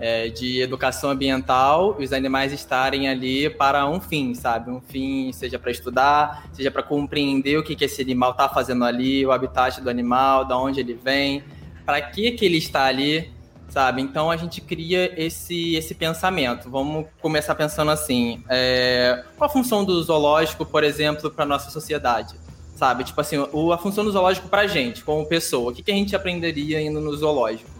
[0.00, 4.70] é, de educação ambiental os animais estarem ali para um fim, sabe?
[4.70, 8.84] Um fim, seja para estudar, seja para compreender o que, que esse animal está fazendo
[8.84, 11.44] ali, o habitat do animal, da onde ele vem,
[11.84, 13.30] para que, que ele está ali,
[13.68, 14.00] sabe?
[14.00, 16.70] Então a gente cria esse, esse pensamento.
[16.70, 22.34] Vamos começar pensando assim: é, qual a função do zoológico, por exemplo, para nossa sociedade?
[22.74, 23.04] Sabe?
[23.04, 25.70] Tipo assim, a função do zoológico pra gente, como pessoa.
[25.70, 27.79] O que, que a gente aprenderia indo no zoológico?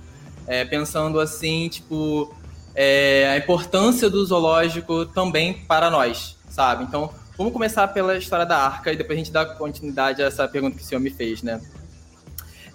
[0.51, 2.35] É, pensando assim, tipo,
[2.75, 6.83] é, a importância do zoológico também para nós, sabe?
[6.83, 7.09] Então,
[7.39, 10.77] vamos começar pela história da arca e depois a gente dá continuidade a essa pergunta
[10.77, 11.61] que o senhor me fez, né?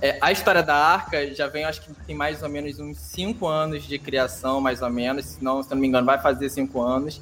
[0.02, 3.46] É, a história da arca já vem, acho que tem mais ou menos uns cinco
[3.46, 6.82] anos de criação, mais ou menos, se não, se não me engano, vai fazer cinco
[6.82, 7.22] anos.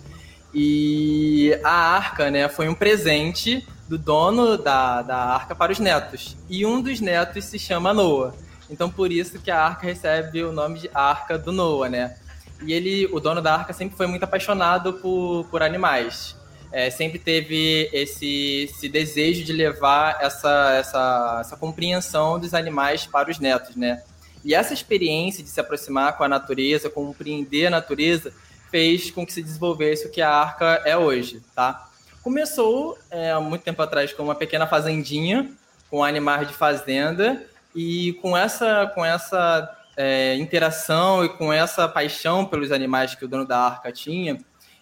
[0.53, 6.37] E a arca, né, foi um presente do dono da, da arca para os netos.
[6.47, 8.35] E um dos netos se chama Noah.
[8.73, 12.17] Então por isso que a arca recebe o nome de Arca do Noah, né?
[12.65, 16.35] E ele, o dono da arca, sempre foi muito apaixonado por, por animais.
[16.71, 23.29] É, sempre teve esse, esse desejo de levar essa, essa, essa compreensão dos animais para
[23.29, 24.01] os netos, né?
[24.43, 28.33] E essa experiência de se aproximar com a natureza, compreender a natureza,
[28.71, 31.89] fez com que se desenvolvesse o que a arca é hoje, tá?
[32.23, 35.51] Começou é, há muito tempo atrás com uma pequena fazendinha
[35.91, 42.45] com animais de fazenda e com essa, com essa é, interação e com essa paixão
[42.45, 44.37] pelos animais que o dono da arca tinha,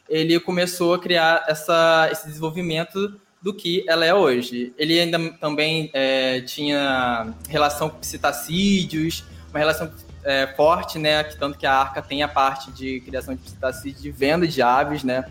[0.10, 4.74] ele começou a criar essa, esse desenvolvimento do que ela é hoje.
[4.78, 9.92] Ele ainda também é, tinha relação com psitacídeos, uma relação
[10.24, 11.24] é, forte, né?
[11.24, 15.04] Tanto que a arca tem a parte de criação de psitacídeos, de venda de aves,
[15.04, 15.26] né?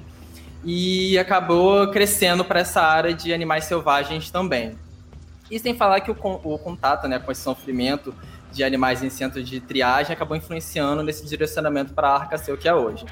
[0.65, 4.77] e acabou crescendo para essa área de animais selvagens também.
[5.51, 8.15] E sem falar que o, o contato né, com esse sofrimento
[8.53, 12.57] de animais em centro de triagem acabou influenciando nesse direcionamento para a Arca ser o
[12.57, 13.05] que é hoje.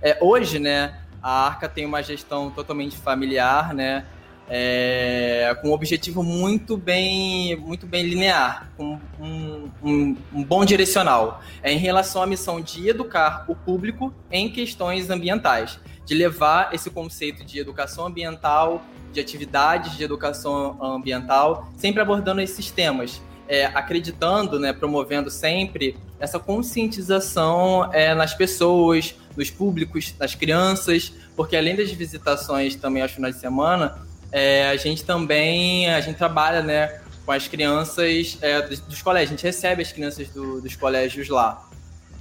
[0.00, 4.04] É, hoje, né, a Arca tem uma gestão totalmente familiar, né,
[4.48, 11.40] é, com um objetivo muito bem, muito bem linear, com um, um, um, bom direcional,
[11.62, 16.90] é em relação à missão de educar o público em questões ambientais de levar esse
[16.90, 24.58] conceito de educação ambiental, de atividades de educação ambiental, sempre abordando esses temas, é, acreditando,
[24.58, 31.90] né, promovendo sempre essa conscientização é, nas pessoas, nos públicos, nas crianças, porque além das
[31.90, 33.98] visitações também aos finais de semana,
[34.30, 39.30] é, a gente também a gente trabalha, né, com as crianças é, dos, dos, colégios,
[39.30, 41.68] a gente recebe as crianças do, dos colégios lá.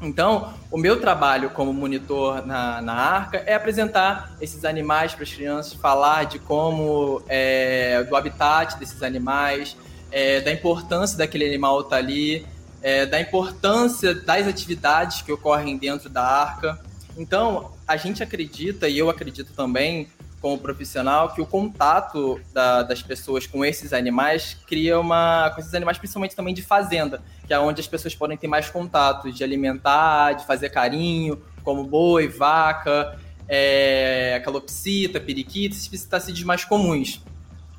[0.01, 5.31] Então, o meu trabalho como monitor na, na Arca é apresentar esses animais para as
[5.31, 9.77] crianças, falar de como, é, do habitat desses animais,
[10.11, 12.45] é, da importância daquele animal estar tá ali,
[12.81, 16.79] é, da importância das atividades que ocorrem dentro da arca.
[17.15, 20.07] Então, a gente acredita, e eu acredito também,
[20.41, 25.51] como profissional, que o contato da, das pessoas com esses animais cria uma.
[25.53, 28.69] com esses animais, principalmente também de fazenda, que é onde as pessoas podem ter mais
[28.69, 36.65] contato, de alimentar, de fazer carinho, como boi, vaca, é, calopsita, periquita, esses psitacídeos mais
[36.65, 37.21] comuns.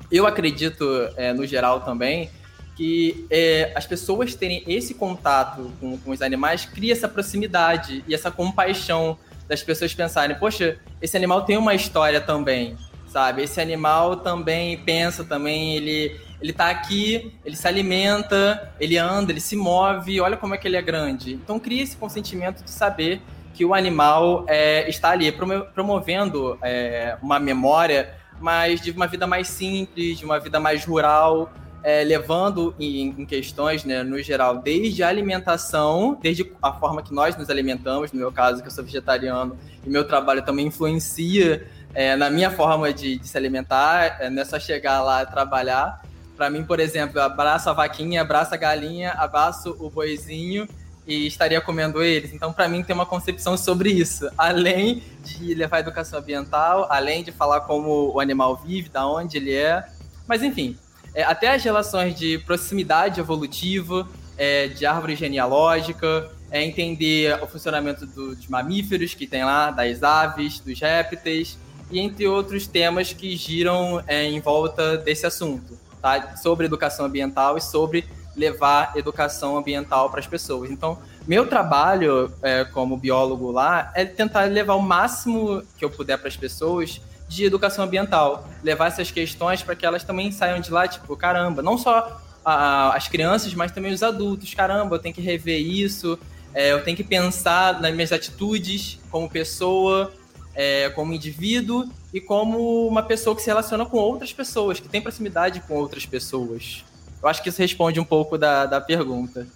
[0.09, 0.85] Eu acredito,
[1.17, 2.29] é, no geral também,
[2.77, 8.13] que é, as pessoas terem esse contato com, com, os animais cria essa proximidade e
[8.13, 9.17] essa compaixão
[9.53, 12.75] das pessoas pensarem, poxa, esse animal tem uma história também,
[13.07, 13.43] sabe?
[13.43, 19.39] Esse animal também pensa, também ele ele tá aqui, ele se alimenta, ele anda, ele
[19.39, 21.35] se move, olha como é que ele é grande.
[21.35, 23.21] Então cria esse consentimento de saber
[23.53, 29.47] que o animal é, está ali promovendo é, uma memória, mas de uma vida mais
[29.47, 31.49] simples, de uma vida mais rural,
[31.83, 37.13] é, levando em, em, questões, né, no geral, desde a alimentação, desde a forma que
[37.13, 41.67] nós nos alimentamos, no meu caso, que eu sou vegetariano, e meu trabalho também influencia
[41.93, 45.25] é, na minha forma de, de se alimentar, é, não é só chegar lá e
[45.27, 46.01] trabalhar.
[46.35, 50.67] Para mim, por exemplo, eu abraço a vaquinha, abraço a galinha, abraço o boizinho
[51.05, 52.33] e estaria comendo eles.
[52.33, 54.27] Então, para mim, tem uma concepção sobre isso.
[54.37, 59.37] Além de levar a educação ambiental, além de falar como o animal vive, da onde
[59.37, 59.85] ele é.
[60.27, 60.77] Mas, enfim,
[61.13, 68.05] é, até as relações de proximidade evolutiva, é, de árvore genealógica, é entender o funcionamento
[68.05, 71.57] dos mamíferos que tem lá, das aves, dos répteis,
[71.91, 76.35] e entre outros temas que giram é, em volta desse assunto, tá?
[76.37, 80.71] sobre educação ambiental e sobre levar educação ambiental para as pessoas.
[80.71, 80.97] Então,
[81.27, 86.27] meu trabalho é, como biólogo lá é tentar levar o máximo que eu puder para
[86.27, 90.87] as pessoas de educação ambiental, levar essas questões para que elas também saiam de lá,
[90.87, 95.21] tipo, caramba, não só a, as crianças, mas também os adultos, caramba, eu tenho que
[95.21, 96.19] rever isso,
[96.53, 100.13] é, eu tenho que pensar nas minhas atitudes como pessoa,
[100.53, 105.01] é, como indivíduo e como uma pessoa que se relaciona com outras pessoas, que tem
[105.01, 106.83] proximidade com outras pessoas.
[107.21, 109.47] Eu acho que isso responde um pouco da, da pergunta.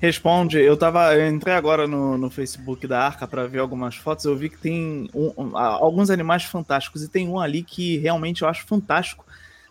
[0.00, 0.58] Responde.
[0.58, 1.14] Eu tava.
[1.14, 4.24] Eu entrei agora no, no Facebook da Arca para ver algumas fotos.
[4.24, 8.42] Eu vi que tem um, um, alguns animais fantásticos e tem um ali que realmente
[8.42, 9.26] eu acho fantástico.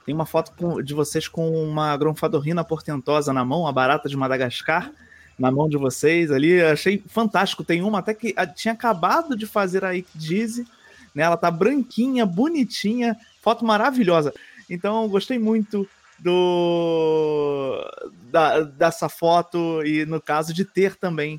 [0.05, 4.17] Tem uma foto com, de vocês com uma gronfadorrina portentosa na mão, a barata de
[4.17, 4.91] Madagascar
[5.39, 6.61] na mão de vocês ali.
[6.61, 7.63] Achei fantástico.
[7.63, 10.67] Tem uma até que tinha acabado de fazer a Ikdize,
[11.15, 11.23] né?
[11.23, 14.33] Ela tá branquinha, bonitinha, foto maravilhosa.
[14.69, 15.87] Então, gostei muito
[16.19, 17.84] do
[18.32, 21.36] da, dessa foto e no caso de ter também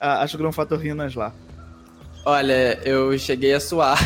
[0.00, 1.32] uh, as gronfatorrinas lá?
[2.24, 3.98] Olha, eu cheguei a suar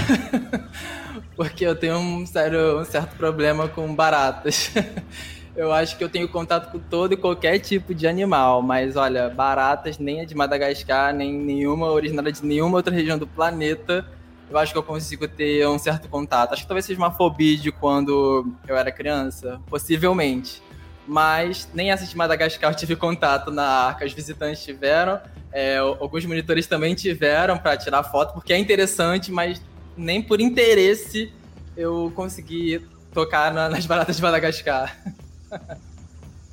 [1.37, 4.70] porque eu tenho um, sério, um certo problema com baratas.
[5.56, 9.28] eu acho que eu tenho contato com todo e qualquer tipo de animal, mas olha,
[9.28, 14.06] baratas nem é de Madagascar, nem nenhuma originária de nenhuma outra região do planeta
[14.52, 16.52] eu acho que eu consigo ter um certo contato.
[16.52, 20.62] Acho que talvez seja uma fobia de quando eu era criança, possivelmente.
[21.06, 24.04] Mas nem essa de Madagascar eu tive contato na arca.
[24.04, 25.18] Os visitantes tiveram,
[25.50, 29.60] é, alguns monitores também tiveram para tirar foto, porque é interessante, mas
[29.96, 31.32] nem por interesse
[31.76, 34.96] eu consegui tocar na, nas baratas de Madagascar.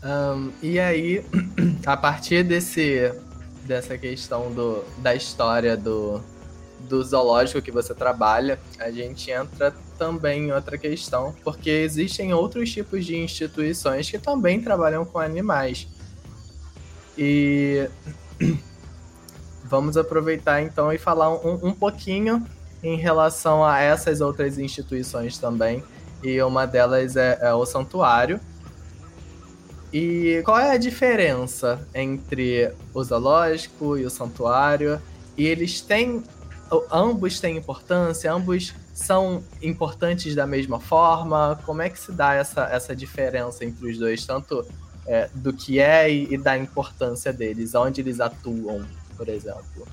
[0.02, 1.26] Um, e aí,
[1.86, 3.14] a partir desse,
[3.66, 6.24] dessa questão do, da história do,
[6.90, 12.72] do zoológico que você trabalha, a gente entra também em outra questão, porque existem outros
[12.72, 15.88] tipos de instituições que também trabalham com animais.
[17.16, 17.88] E
[19.64, 22.46] vamos aproveitar então e falar um, um pouquinho
[22.82, 25.84] em relação a essas outras instituições também.
[26.24, 28.40] E uma delas é, é o santuário.
[29.94, 35.02] E qual é a diferença entre o zoológico e o santuário?
[35.38, 36.24] E eles têm
[36.92, 41.60] ambos têm importância, ambos são importantes da mesma forma?
[41.66, 44.66] Como é que se dá essa, essa diferença entre os dois, tanto
[45.08, 48.86] é, do que é e, e, da importância deles, onde eles atuam,
[49.18, 49.88] por exemplo?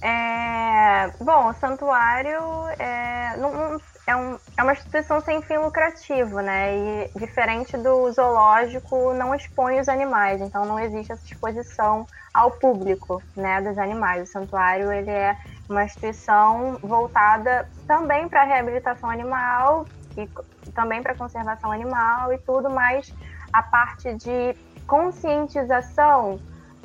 [0.00, 2.38] É, bom, o santuário
[2.78, 6.76] é, não, é, um, é uma instituição sem fim lucrativo, né?
[6.76, 13.22] E diferente do zoológico, não expõe os animais, então não existe essa exposição ao público,
[13.36, 14.28] né, dos animais.
[14.28, 15.36] O santuário ele é
[15.68, 19.86] uma instituição voltada também para a reabilitação animal
[20.16, 20.28] e
[20.72, 23.12] também para a conservação animal e tudo, mas
[23.52, 24.54] a parte de
[24.86, 26.38] conscientização,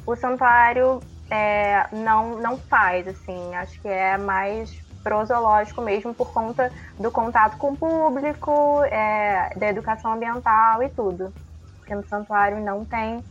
[0.05, 0.99] o santuário
[1.29, 7.57] é, não, não faz, assim, acho que é mais prosológico mesmo por conta do contato
[7.57, 11.33] com o público, é, da educação ambiental e tudo.
[11.77, 13.23] porque no santuário não tem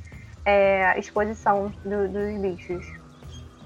[0.45, 2.98] é, exposição do, dos bichos.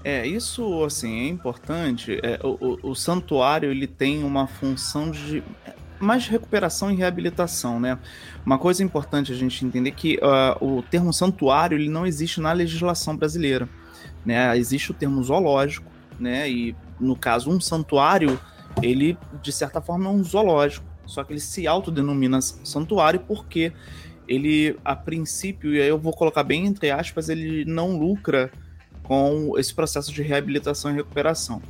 [0.05, 2.18] É, isso assim é importante.
[2.22, 5.42] É, o, o, o, santuário ele tem uma função de
[6.00, 7.96] mais recuperação e reabilitação, né?
[8.44, 12.40] Uma coisa importante a gente entender é que uh, o termo santuário ele não existe
[12.40, 13.68] na legislação brasileira,
[14.26, 14.57] né?
[14.59, 16.50] Existe o termo zoológico, né?
[16.50, 18.38] E no caso um santuário
[18.82, 23.72] ele de certa forma é um zoológico, só que ele se autodenomina santuário porque
[24.26, 28.50] ele a princípio e aí eu vou colocar bem entre aspas ele não lucra
[29.03, 31.61] com esse processo de reabilitação e recuperação.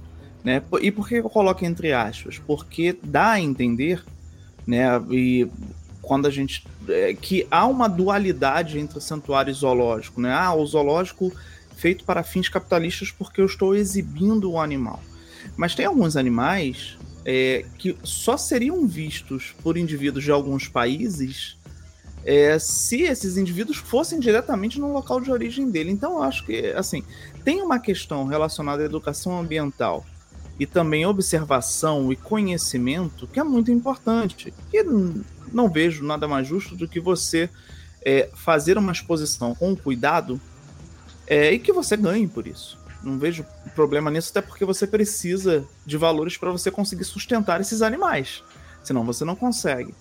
[0.44, 0.62] Né?
[0.80, 2.38] E por que eu coloco entre aspas?
[2.38, 4.02] Porque dá a entender,
[4.66, 5.48] né, e
[6.00, 10.32] quando a gente é, que há uma dualidade entre santuário e zoológico, né?
[10.32, 11.32] Ah, o zoológico
[11.76, 15.00] feito para fins capitalistas porque eu estou exibindo o animal.
[15.56, 21.56] Mas tem alguns animais é, que só seriam vistos por indivíduos de alguns países
[22.24, 25.90] é, se esses indivíduos fossem diretamente no local de origem dele.
[25.90, 27.02] Então, eu acho que, assim,
[27.44, 30.04] tem uma questão relacionada à educação ambiental
[30.58, 34.54] e também observação e conhecimento que é muito importante.
[34.72, 34.84] E
[35.52, 37.50] não vejo nada mais justo do que você
[38.04, 40.40] é, fazer uma exposição com cuidado
[41.26, 42.78] é, e que você ganhe por isso.
[43.02, 43.44] Não vejo
[43.74, 48.44] problema nisso, até porque você precisa de valores para você conseguir sustentar esses animais.
[48.84, 49.94] Senão você não consegue.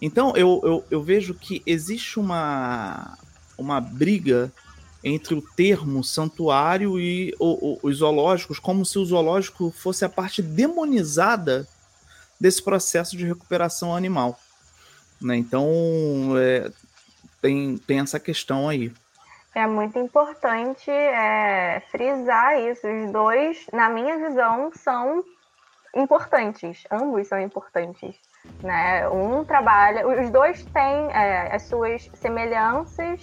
[0.00, 3.16] Então eu, eu, eu vejo que existe uma,
[3.56, 4.52] uma briga
[5.04, 11.66] entre o termo santuário e os zoológicos, como se o zoológico fosse a parte demonizada
[12.40, 14.38] desse processo de recuperação animal.
[15.20, 15.36] Né?
[15.36, 15.68] Então
[16.36, 16.70] é,
[17.40, 18.92] tem, tem essa questão aí.
[19.54, 22.86] É muito importante é, frisar isso.
[22.86, 25.22] Os dois, na minha visão, são
[25.94, 26.84] importantes.
[26.90, 28.16] Ambos são importantes.
[28.62, 29.08] Né?
[29.08, 33.20] Um trabalha, os dois têm é, as suas semelhanças,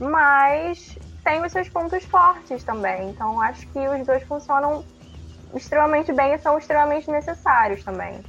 [0.00, 3.10] mas têm os seus pontos fortes também.
[3.10, 4.84] Então acho que os dois funcionam
[5.54, 8.20] extremamente bem e são extremamente necessários também.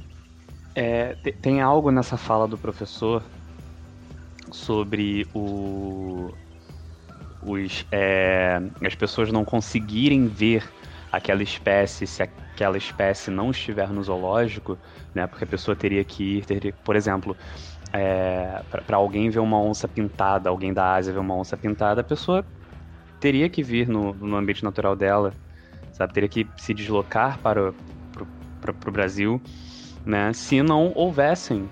[0.74, 3.22] É, tem algo nessa fala do professor
[4.50, 6.32] sobre o,
[7.42, 10.68] os, é, as pessoas não conseguirem ver
[11.16, 14.78] aquela espécie se aquela espécie não estiver no zoológico,
[15.14, 15.26] né?
[15.26, 17.36] Porque a pessoa teria que ir, teria, por exemplo,
[17.92, 22.04] é, para alguém ver uma onça pintada, alguém da Ásia ver uma onça pintada, a
[22.04, 22.44] pessoa
[23.20, 25.32] teria que vir no, no ambiente natural dela,
[25.92, 26.12] sabe?
[26.12, 29.40] Teria que se deslocar para o Brasil,
[30.04, 30.32] né?
[30.32, 31.68] Se não houvessem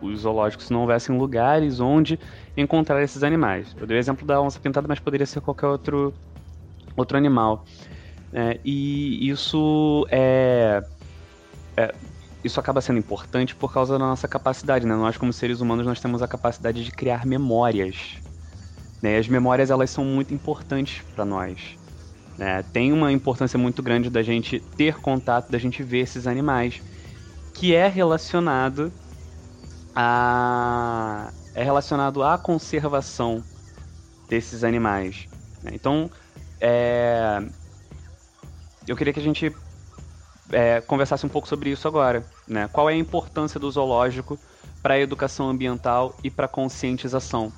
[0.00, 2.18] os zoológicos, se não houvessem lugares onde
[2.56, 3.74] encontrar esses animais.
[3.78, 6.12] Eu dei o exemplo da onça pintada, mas poderia ser qualquer outro,
[6.96, 7.64] outro animal.
[8.36, 10.82] É, e isso é,
[11.76, 11.94] é,
[12.42, 14.96] isso acaba sendo importante por causa da nossa capacidade, né?
[14.96, 18.16] Nós como seres humanos nós temos a capacidade de criar memórias,
[19.00, 19.14] né?
[19.14, 21.78] E as memórias elas são muito importantes para nós.
[22.36, 22.64] Né?
[22.72, 26.82] Tem uma importância muito grande da gente ter contato, da gente ver esses animais,
[27.52, 28.92] que é relacionado
[29.94, 33.44] a é relacionado à conservação
[34.28, 35.28] desses animais.
[35.62, 35.70] Né?
[35.72, 36.10] Então,
[36.60, 37.40] é,
[38.86, 39.54] eu queria que a gente
[40.50, 42.24] é, conversasse um pouco sobre isso agora.
[42.46, 42.68] Né?
[42.72, 44.38] Qual é a importância do zoológico
[44.82, 47.52] para a educação ambiental e para a conscientização?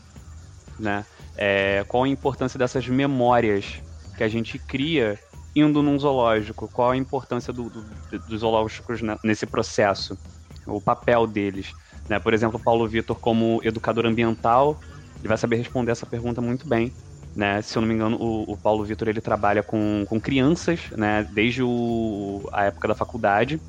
[0.78, 1.04] Né?
[1.36, 3.80] É, qual a importância dessas memórias
[4.16, 5.18] que a gente cria
[5.54, 6.68] indo num zoológico?
[6.68, 7.84] Qual a importância do, do,
[8.28, 10.18] dos zoológicos nesse processo?
[10.66, 11.72] O papel deles?
[12.08, 12.18] Né?
[12.18, 14.78] Por exemplo, Paulo Vitor, como educador ambiental,
[15.18, 16.92] ele vai saber responder essa pergunta muito bem.
[17.36, 17.60] Né?
[17.60, 21.28] Se eu não me engano, o, o Paulo Vitor ele trabalha com, com crianças, né?
[21.34, 23.60] Desde o, a época da faculdade.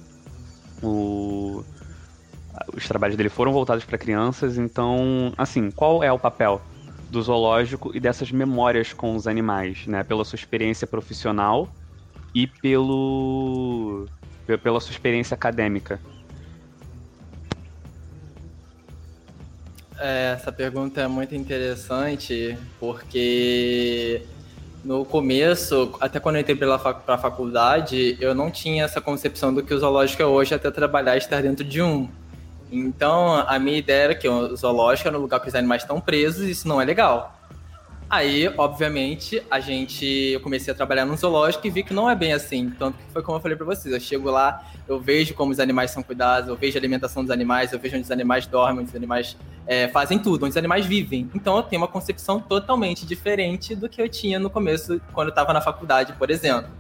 [0.81, 1.65] O,
[2.73, 6.61] os trabalhos dele foram voltados para crianças, então, assim, qual é o papel
[7.09, 10.01] do zoológico e dessas memórias com os animais, né?
[10.01, 11.67] Pela sua experiência profissional
[12.33, 14.05] e pelo
[14.63, 15.99] pela sua experiência acadêmica.
[19.99, 24.21] É, essa pergunta é muito interessante porque
[24.85, 26.75] no começo, até quando eu entrei para
[27.07, 31.15] a faculdade, eu não tinha essa concepção do que o zoológico é hoje até trabalhar
[31.15, 32.07] e estar dentro de um.
[32.71, 35.99] Então, a minha ideia era que o zoológico era um lugar que os animais estão
[35.99, 37.36] presos e isso não é legal.
[38.09, 40.05] Aí, obviamente, a gente.
[40.05, 42.69] Eu comecei a trabalhar no zoológico e vi que não é bem assim.
[42.69, 43.93] Tanto que foi como eu falei para vocês.
[43.93, 47.31] Eu chego lá, eu vejo como os animais são cuidados, eu vejo a alimentação dos
[47.31, 49.35] animais, eu vejo onde os animais dormem, onde os animais
[49.67, 51.29] é, fazem tudo, onde os animais vivem.
[51.35, 55.31] Então eu tenho uma concepção totalmente diferente do que eu tinha no começo, quando eu
[55.31, 56.71] estava na faculdade, por exemplo.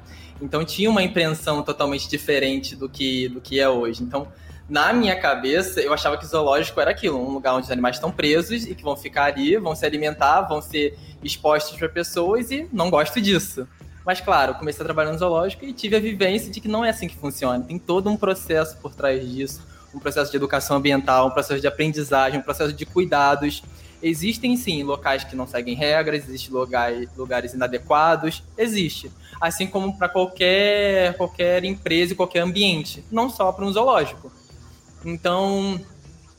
[0.41, 4.01] Então tinha uma impressão totalmente diferente do que, do que é hoje.
[4.01, 4.29] Então,
[4.69, 8.11] na minha cabeça, eu achava que zoológico era aquilo, um lugar onde os animais estão
[8.11, 12.67] presos e que vão ficar ali, vão se alimentar, vão ser expostos para pessoas e
[12.73, 13.67] não gosto disso.
[14.05, 16.89] Mas claro, comecei a trabalhar no zoológico e tive a vivência de que não é
[16.89, 17.63] assim que funciona.
[17.63, 19.61] Tem todo um processo por trás disso,
[19.93, 23.63] um processo de educação ambiental, um processo de aprendizagem, um processo de cuidados.
[24.01, 29.11] Existem sim locais que não seguem regras, existem lugares, lugares inadequados, existe.
[29.41, 34.31] Assim como para qualquer, qualquer empresa e qualquer ambiente, não só para um zoológico.
[35.07, 35.79] Então,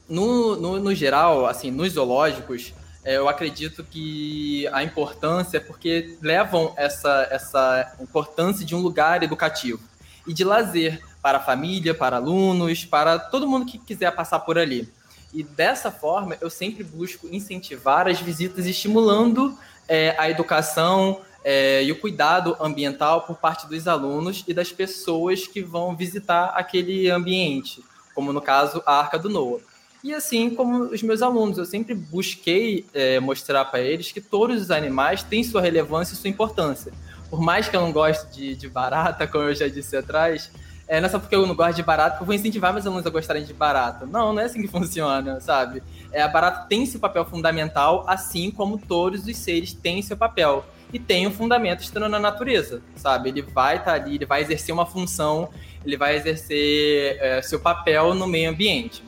[0.06, 6.18] no, no, no geral, assim, nos zoológicos, é, eu acredito que a importância é porque
[6.20, 9.80] levam essa, essa importância de um lugar educativo
[10.26, 14.58] e de lazer para a família, para alunos, para todo mundo que quiser passar por
[14.58, 14.92] ali.
[15.32, 19.56] E dessa forma, eu sempre busco incentivar as visitas, estimulando
[19.88, 25.46] é, a educação é, e o cuidado ambiental por parte dos alunos e das pessoas
[25.46, 27.82] que vão visitar aquele ambiente
[28.18, 29.62] como no caso a Arca do Noah.
[30.02, 34.60] E assim como os meus alunos, eu sempre busquei é, mostrar para eles que todos
[34.60, 36.92] os animais têm sua relevância e sua importância.
[37.30, 40.50] Por mais que eu não goste de, de barata, como eu já disse atrás,
[40.88, 42.84] é, não é só porque eu não gosto de barata que eu vou incentivar meus
[42.84, 44.04] alunos a gostarem de barata.
[44.04, 45.80] Não, não é assim que funciona, sabe?
[46.10, 50.66] É, a barata tem seu papel fundamental, assim como todos os seres têm seu papel.
[50.92, 53.28] E tem um fundamento estando na natureza, sabe?
[53.28, 55.50] Ele vai estar tá ali, ele vai exercer uma função
[55.84, 59.02] ele vai exercer é, seu papel no meio ambiente.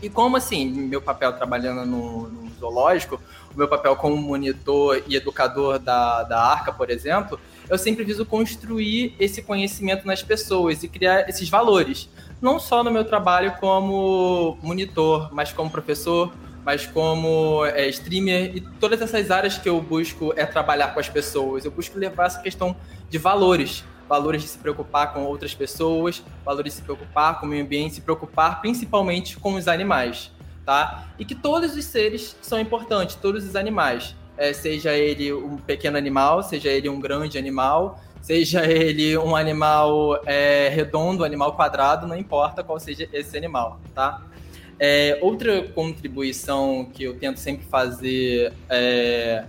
[0.00, 3.20] E como assim, meu papel trabalhando no, no, zoológico,
[3.54, 7.38] o meu papel como monitor e educador da, da Arca, por exemplo,
[7.68, 12.08] eu sempre viso construir esse conhecimento nas pessoas e criar esses valores.
[12.40, 16.32] Não só no meu trabalho como monitor, mas como professor,
[16.64, 21.08] mas como é, streamer e todas essas áreas que eu busco é trabalhar com as
[21.08, 21.64] pessoas.
[21.64, 22.76] Eu busco levar essa questão
[23.10, 27.48] de valores valores de se preocupar com outras pessoas, valores de se preocupar com o
[27.48, 30.32] meio ambiente, se preocupar principalmente com os animais,
[30.64, 31.06] tá?
[31.18, 35.98] E que todos os seres são importantes, todos os animais, é, seja ele um pequeno
[35.98, 42.16] animal, seja ele um grande animal, seja ele um animal é, redondo, animal quadrado, não
[42.16, 44.22] importa qual seja esse animal, tá?
[44.80, 49.44] É, outra contribuição que eu tento sempre fazer é,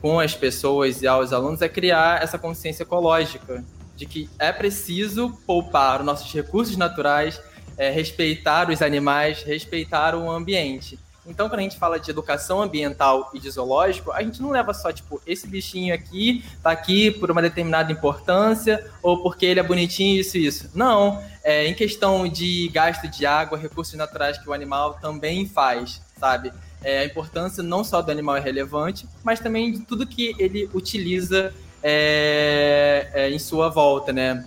[0.00, 3.62] com as pessoas e aos alunos é criar essa consciência ecológica,
[4.04, 7.40] de que é preciso poupar os nossos recursos naturais,
[7.76, 10.98] é, respeitar os animais, respeitar o ambiente.
[11.26, 14.74] Então, quando a gente fala de educação ambiental e de zoológico, a gente não leva
[14.74, 19.62] só, tipo, esse bichinho aqui tá aqui por uma determinada importância ou porque ele é
[19.62, 20.70] bonitinho, isso e isso.
[20.74, 21.24] Não.
[21.42, 26.52] É, em questão de gasto de água, recursos naturais que o animal também faz, sabe?
[26.82, 30.68] É, a importância não só do animal é relevante, mas também de tudo que ele
[30.74, 31.54] utiliza
[31.86, 34.42] é, é, em sua volta, né?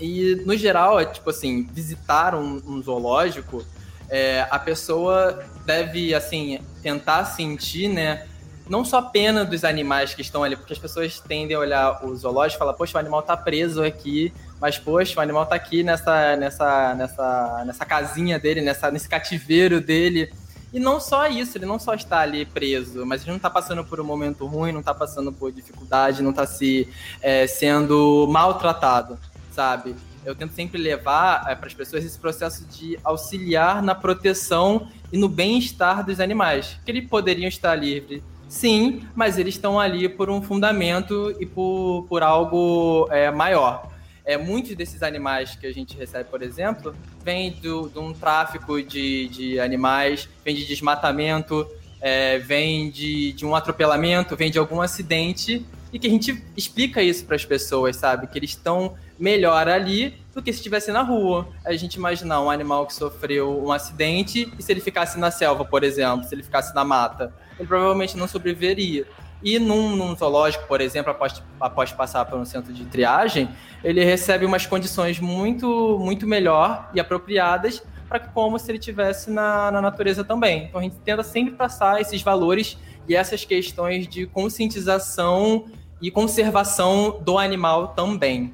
[0.00, 3.66] E, no geral, é tipo assim, visitar um, um zoológico,
[4.08, 8.26] é, a pessoa deve, assim, tentar sentir, né?
[8.68, 12.04] Não só a pena dos animais que estão ali, porque as pessoas tendem a olhar
[12.04, 15.56] o zoológico e falar, poxa, o animal tá preso aqui, mas, poxa, o animal tá
[15.56, 20.32] aqui nessa, nessa, nessa, nessa casinha dele, nessa, nesse cativeiro dele.
[20.72, 23.84] E não só isso, ele não só está ali preso, mas ele não está passando
[23.84, 26.88] por um momento ruim, não está passando por dificuldade, não está se
[27.20, 29.18] é, sendo maltratado,
[29.50, 29.94] sabe?
[30.24, 35.18] Eu tento sempre levar é, para as pessoas esse processo de auxiliar na proteção e
[35.18, 40.30] no bem-estar dos animais, que eles poderiam estar livres, sim, mas eles estão ali por
[40.30, 43.91] um fundamento e por, por algo é, maior.
[44.24, 46.94] É, muitos desses animais que a gente recebe, por exemplo,
[47.24, 51.66] vêm de um tráfico de, de animais, vem de desmatamento,
[52.00, 57.02] é, vem de, de um atropelamento, vem de algum acidente, e que a gente explica
[57.02, 58.26] isso para as pessoas, sabe?
[58.26, 61.46] Que eles estão melhor ali do que se estivesse na rua.
[61.64, 65.64] A gente imaginar um animal que sofreu um acidente e se ele ficasse na selva,
[65.64, 69.06] por exemplo, se ele ficasse na mata, ele provavelmente não sobreviveria.
[69.42, 73.48] E num, num, zoológico, por exemplo, após, após passar por um centro de triagem,
[73.82, 79.70] ele recebe umas condições muito, muito melhor e apropriadas para como se ele tivesse na,
[79.70, 80.64] na natureza também.
[80.64, 82.76] Então a gente tenta sempre passar esses valores
[83.08, 85.64] e essas questões de conscientização
[86.00, 88.52] e conservação do animal também.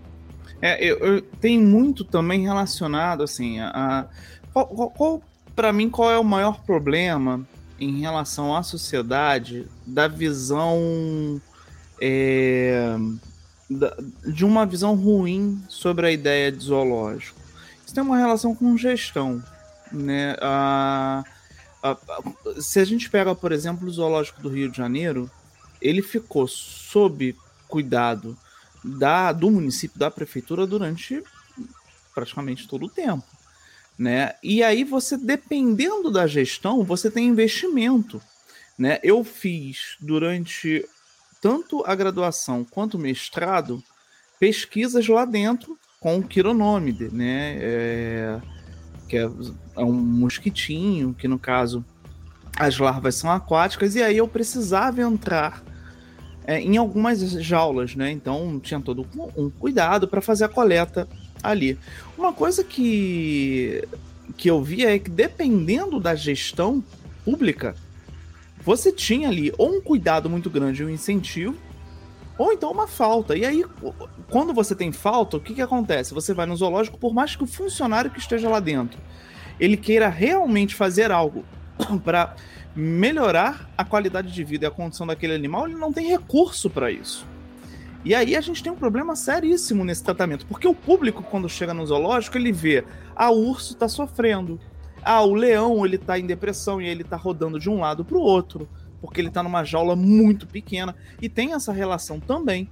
[0.63, 4.05] É, eu, eu tem muito também relacionado assim a, a
[4.53, 5.23] qual, qual, qual
[5.55, 7.47] para mim qual é o maior problema
[7.79, 11.41] em relação à sociedade da visão
[12.01, 12.97] é,
[14.27, 17.39] de uma visão ruim sobre a ideia de zoológico.
[17.85, 19.43] Isso tem uma relação com gestão,
[19.93, 20.37] né?
[20.41, 21.25] A,
[21.83, 25.31] a, a, se a gente pega, por exemplo, o zoológico do Rio de Janeiro,
[25.81, 28.37] ele ficou sob cuidado
[28.83, 31.23] da, do município, da prefeitura durante
[32.15, 33.25] praticamente todo o tempo.
[33.99, 34.35] Né?
[34.43, 38.23] E aí você, dependendo da gestão, você tem investimento,
[38.79, 39.01] né?
[39.03, 40.87] Eu fiz durante
[41.41, 43.83] tanto a graduação quanto o mestrado
[44.39, 47.59] pesquisas lá dentro com o quironômide, né?
[47.61, 48.41] É,
[49.09, 49.29] que é,
[49.77, 51.85] é um mosquitinho, que no caso
[52.57, 55.63] as larvas são aquáticas, e aí eu precisava entrar
[56.47, 58.13] é, em algumas jaulas, né?
[58.13, 59.05] Então tinha todo
[59.37, 61.09] um cuidado para fazer a coleta
[61.43, 61.79] ali.
[62.17, 63.87] Uma coisa que,
[64.37, 66.83] que eu via é que dependendo da gestão
[67.25, 67.75] pública,
[68.61, 71.57] você tinha ali ou um cuidado muito grande, um incentivo,
[72.37, 73.37] ou então uma falta.
[73.37, 73.65] E aí,
[74.31, 76.15] quando você tem falta, o que, que acontece?
[76.15, 78.99] Você vai no zoológico, por mais que o funcionário que esteja lá dentro
[79.59, 81.45] ele queira realmente fazer algo
[82.05, 82.35] para
[82.75, 86.91] melhorar a qualidade de vida e a condição daquele animal, ele não tem recurso para
[86.91, 87.27] isso.
[88.09, 91.75] E aí a gente tem um problema seríssimo nesse tratamento, porque o público, quando chega
[91.75, 92.83] no zoológico, ele vê,
[93.15, 94.59] ah, o urso está sofrendo,
[95.03, 98.17] ah, o leão ele está em depressão e ele está rodando de um lado para
[98.17, 98.67] o outro,
[98.99, 102.71] porque ele está numa jaula muito pequena, e tem essa relação também.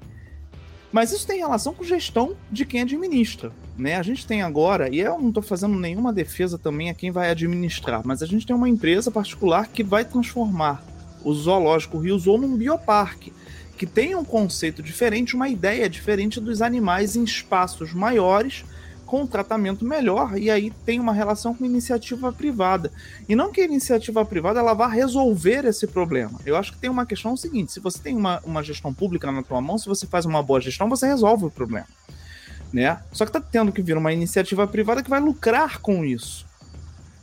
[0.90, 3.52] Mas isso tem relação com gestão de quem administra.
[3.76, 3.96] Né?
[3.96, 7.30] A gente tem agora, e eu não estou fazendo nenhuma defesa também a quem vai
[7.30, 10.82] administrar, mas a gente tem uma empresa particular que vai transformar
[11.22, 13.34] o zoológico Rio Zoo num bioparque
[13.76, 18.64] que tem um conceito diferente, uma ideia diferente dos animais em espaços maiores,
[19.04, 22.90] com tratamento melhor, e aí tem uma relação com iniciativa privada.
[23.28, 26.40] E não que a iniciativa privada ela vá resolver esse problema.
[26.44, 29.42] Eu acho que tem uma questão seguinte: se você tem uma, uma gestão pública na
[29.42, 31.86] tua mão, se você faz uma boa gestão, você resolve o problema.
[32.72, 32.98] Né?
[33.12, 36.44] Só que está tendo que vir uma iniciativa privada que vai lucrar com isso.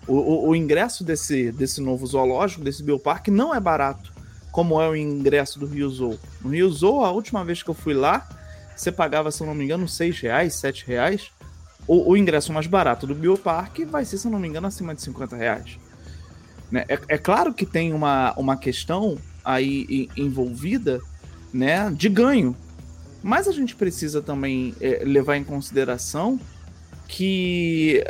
[0.07, 4.12] O, o, o ingresso desse, desse novo zoológico, desse bioparque, não é barato
[4.53, 6.17] como é o ingresso do Rio Zoo.
[6.39, 8.29] No Rio Zoo, a última vez que eu fui lá,
[8.75, 11.31] você pagava, se eu não me engano, 6 reais, 7 reais.
[11.87, 14.93] O, o ingresso mais barato do Bioparque vai ser, se eu não me engano, acima
[14.93, 15.79] de 50 reais.
[16.71, 16.85] Né?
[16.87, 21.01] É, é claro que tem uma, uma questão aí envolvida
[21.51, 22.55] né, de ganho.
[23.23, 26.39] Mas a gente precisa também é, levar em consideração
[27.07, 28.03] que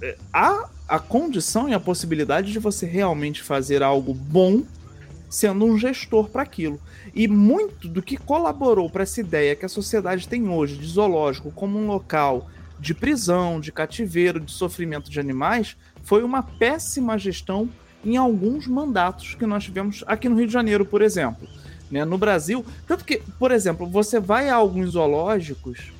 [0.00, 4.62] é, há a condição e a possibilidade de você realmente fazer algo bom
[5.28, 6.80] sendo um gestor para aquilo.
[7.14, 11.50] E muito do que colaborou para essa ideia que a sociedade tem hoje de zoológico
[11.50, 12.48] como um local
[12.78, 17.68] de prisão, de cativeiro, de sofrimento de animais, foi uma péssima gestão
[18.04, 21.48] em alguns mandatos que nós tivemos aqui no Rio de Janeiro, por exemplo.
[21.90, 22.04] Né?
[22.04, 25.92] No Brasil, tanto que, por exemplo, você vai a alguns zoológicos.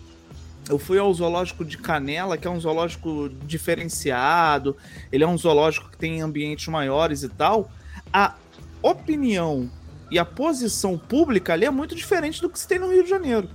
[0.69, 4.77] Eu fui ao zoológico de Canela, que é um zoológico diferenciado,
[5.11, 7.71] ele é um zoológico que tem ambientes maiores e tal.
[8.13, 8.35] A
[8.83, 9.71] opinião
[10.11, 13.11] e a posição pública ali é muito diferente do que se tem no Rio de
[13.11, 13.49] Janeiro.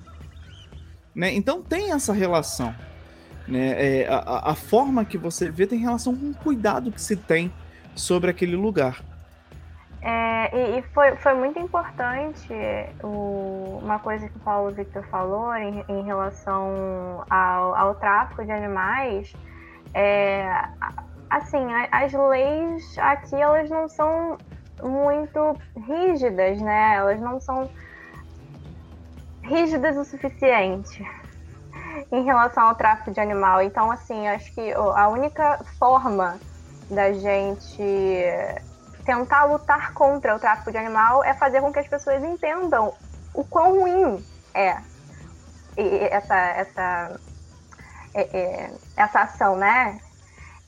[1.16, 1.34] Né?
[1.34, 2.74] Então tem essa relação.
[3.48, 4.02] Né?
[4.02, 7.52] É, a, a, forma que você vê tem relação com o cuidado que se tem
[7.96, 9.02] sobre aquele lugar.
[10.02, 12.54] É, e, e foi, foi muito importante
[13.02, 18.52] o, uma coisa que o Paulo Victor falou em, em relação ao, ao, tráfico de
[18.52, 19.34] animais.
[19.94, 20.68] É,
[21.30, 24.38] assim, as leis aqui elas não são
[24.84, 25.58] muito
[25.88, 26.96] rígidas, né?
[26.96, 27.70] Elas não são
[29.42, 31.06] rígidas o suficiente
[32.12, 33.62] em relação ao tráfico de animal.
[33.62, 36.40] Então, assim, acho que a única forma
[36.90, 37.84] da gente
[39.06, 42.94] tentar lutar contra o tráfico de animal é fazer com que as pessoas entendam
[43.34, 44.78] o quão ruim é
[45.76, 47.20] essa, essa,
[48.14, 50.00] é, é, essa ação, né?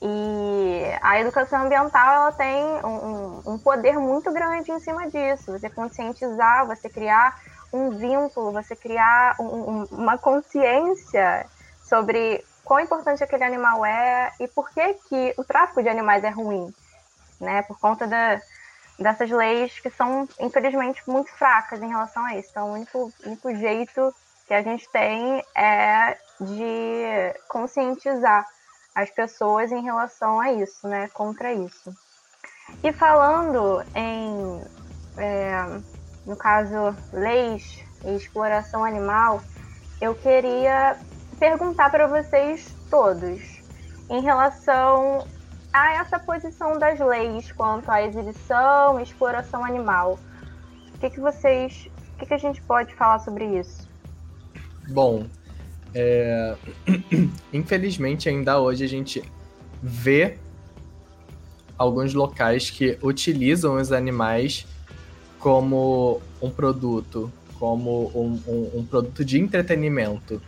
[0.00, 5.52] E a educação ambiental ela tem um, um, poder muito grande em cima disso.
[5.52, 7.40] Você conscientizar, você criar
[7.72, 11.46] um vínculo, você criar um, uma consciência
[11.82, 16.30] sobre quão importante aquele animal é e por que, que o tráfico de animais é
[16.30, 16.74] ruim,
[17.40, 17.62] né?
[17.62, 18.38] Por conta da,
[18.98, 22.50] dessas leis que são, infelizmente, muito fracas em relação a isso.
[22.50, 24.14] Então, o único, único jeito
[24.46, 28.46] que a gente tem é de conscientizar
[28.96, 31.06] as pessoas em relação a isso, né?
[31.08, 31.94] Contra isso.
[32.82, 34.62] E falando em,
[35.18, 35.80] é,
[36.24, 39.42] no caso, leis e exploração animal,
[40.00, 40.98] eu queria
[41.38, 43.60] perguntar para vocês todos
[44.08, 45.26] em relação
[45.70, 50.18] a essa posição das leis quanto à exibição e exploração animal.
[50.94, 51.90] O que, que vocês.
[52.14, 53.86] O que, que a gente pode falar sobre isso?
[54.88, 55.26] Bom,
[55.96, 56.56] é...
[57.52, 59.22] Infelizmente, ainda hoje a gente
[59.82, 60.36] vê
[61.78, 64.66] alguns locais que utilizam os animais
[65.38, 70.40] como um produto, como um, um, um produto de entretenimento.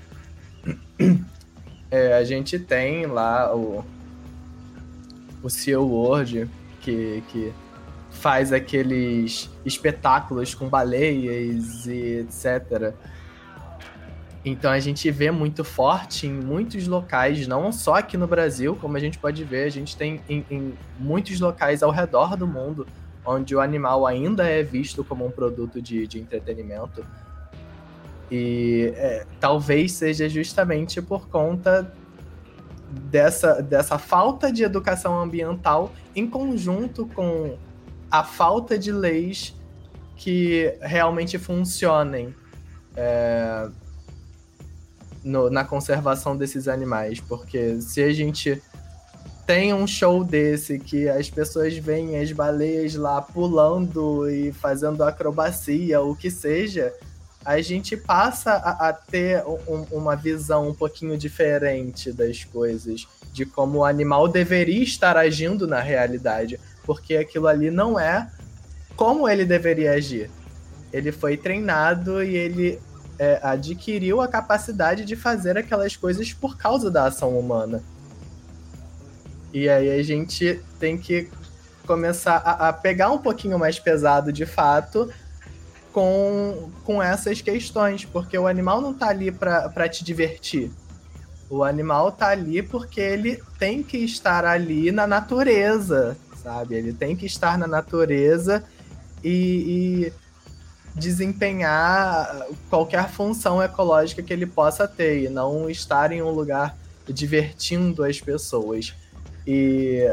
[1.90, 3.82] É, a gente tem lá o,
[5.42, 6.46] o Seal World,
[6.82, 7.50] que, que
[8.10, 12.92] faz aqueles espetáculos com baleias e etc.
[14.44, 18.96] Então a gente vê muito forte em muitos locais, não só aqui no Brasil, como
[18.96, 22.86] a gente pode ver, a gente tem em, em muitos locais ao redor do mundo
[23.24, 27.04] onde o animal ainda é visto como um produto de, de entretenimento.
[28.30, 31.92] E é, talvez seja justamente por conta
[32.90, 37.56] dessa, dessa falta de educação ambiental em conjunto com
[38.10, 39.54] a falta de leis
[40.16, 42.34] que realmente funcionem
[42.96, 43.68] é,
[45.28, 47.20] no, na conservação desses animais.
[47.20, 48.60] Porque se a gente
[49.46, 56.00] tem um show desse que as pessoas veem as baleias lá pulando e fazendo acrobacia,
[56.00, 56.92] o que seja,
[57.44, 63.46] a gente passa a, a ter um, uma visão um pouquinho diferente das coisas, de
[63.46, 68.30] como o animal deveria estar agindo na realidade, porque aquilo ali não é
[68.96, 70.30] como ele deveria agir.
[70.92, 72.78] Ele foi treinado e ele
[73.18, 77.82] é, adquiriu a capacidade de fazer aquelas coisas por causa da ação humana.
[79.52, 81.28] E aí a gente tem que
[81.86, 85.10] começar a, a pegar um pouquinho mais pesado de fato
[85.92, 90.70] com, com essas questões, porque o animal não tá ali para te divertir.
[91.50, 96.74] O animal tá ali porque ele tem que estar ali na natureza, sabe?
[96.74, 98.62] Ele tem que estar na natureza
[99.24, 100.12] e, e
[100.98, 106.76] desempenhar qualquer função ecológica que ele possa ter, e não estar em um lugar
[107.08, 108.94] divertindo as pessoas.
[109.46, 110.06] E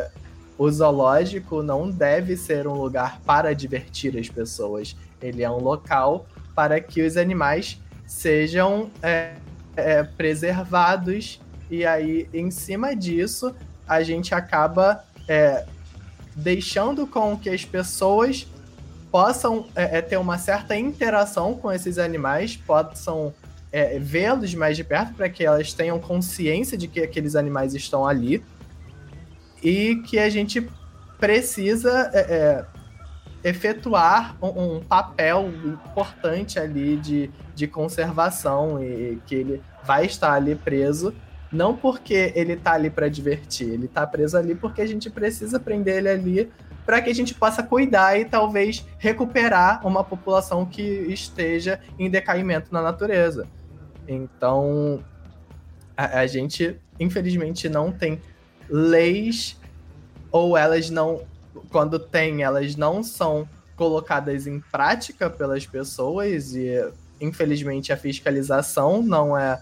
[0.58, 4.96] o zoológico não deve ser um lugar para divertir as pessoas.
[5.22, 6.26] Ele é um local
[6.56, 7.78] para que os animais
[8.08, 9.34] sejam é,
[9.76, 11.42] é, preservados.
[11.70, 13.54] E aí, em cima disso,
[13.88, 15.66] a gente acaba é,
[16.36, 18.48] deixando com que as pessoas
[19.16, 23.34] possam é, é, ter uma certa interação com esses animais, possam
[23.72, 28.06] é, vê-los mais de perto para que elas tenham consciência de que aqueles animais estão
[28.06, 28.44] ali.
[29.64, 30.70] E que a gente
[31.18, 32.66] precisa é, é,
[33.50, 40.56] efetuar um, um, papel importante ali de, de conservação e que ele vai estar ali
[40.56, 41.16] preso
[41.50, 45.58] não porque ele está ali para divertir, ele está preso ali porque a gente precisa
[45.58, 46.52] prender ele ali
[46.86, 52.72] para que a gente possa cuidar e talvez recuperar uma população que esteja em decaimento
[52.72, 53.48] na natureza.
[54.08, 55.04] Então,
[55.98, 58.22] a, a gente, infelizmente, não tem
[58.70, 59.58] leis
[60.32, 61.22] ou elas não,
[61.70, 66.72] quando tem, elas não são colocadas em prática pelas pessoas e
[67.20, 69.62] infelizmente a fiscalização não é,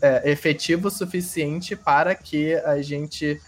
[0.00, 3.40] é efetivo o suficiente para que a gente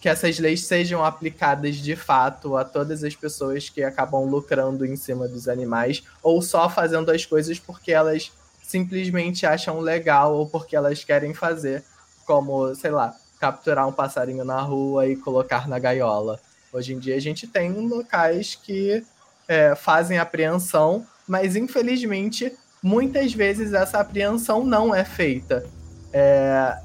[0.00, 4.96] que essas leis sejam aplicadas de fato a todas as pessoas que acabam lucrando em
[4.96, 8.30] cima dos animais ou só fazendo as coisas porque elas
[8.62, 11.82] simplesmente acham legal ou porque elas querem fazer,
[12.26, 16.38] como, sei lá, capturar um passarinho na rua e colocar na gaiola.
[16.72, 19.02] Hoje em dia a gente tem locais que
[19.48, 25.64] é, fazem apreensão, mas infelizmente muitas vezes essa apreensão não é feita.
[26.12, 26.76] É,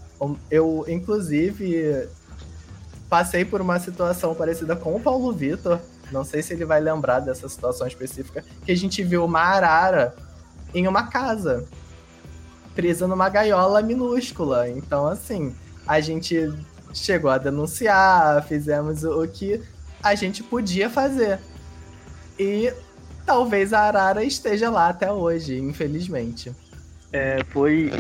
[0.49, 2.07] eu, inclusive,
[3.13, 5.79] passei por uma situação parecida com o Paulo Vitor,
[6.11, 10.15] não sei se ele vai lembrar dessa situação específica, que a gente viu uma arara
[10.73, 11.63] em uma casa,
[12.73, 14.67] presa numa gaiola minúscula.
[14.67, 15.55] Então, assim,
[15.85, 16.51] a gente
[16.91, 19.61] chegou a denunciar, fizemos o que
[20.01, 21.39] a gente podia fazer.
[22.39, 22.73] E
[23.27, 26.51] talvez a Arara esteja lá até hoje, infelizmente.
[27.11, 27.91] É, foi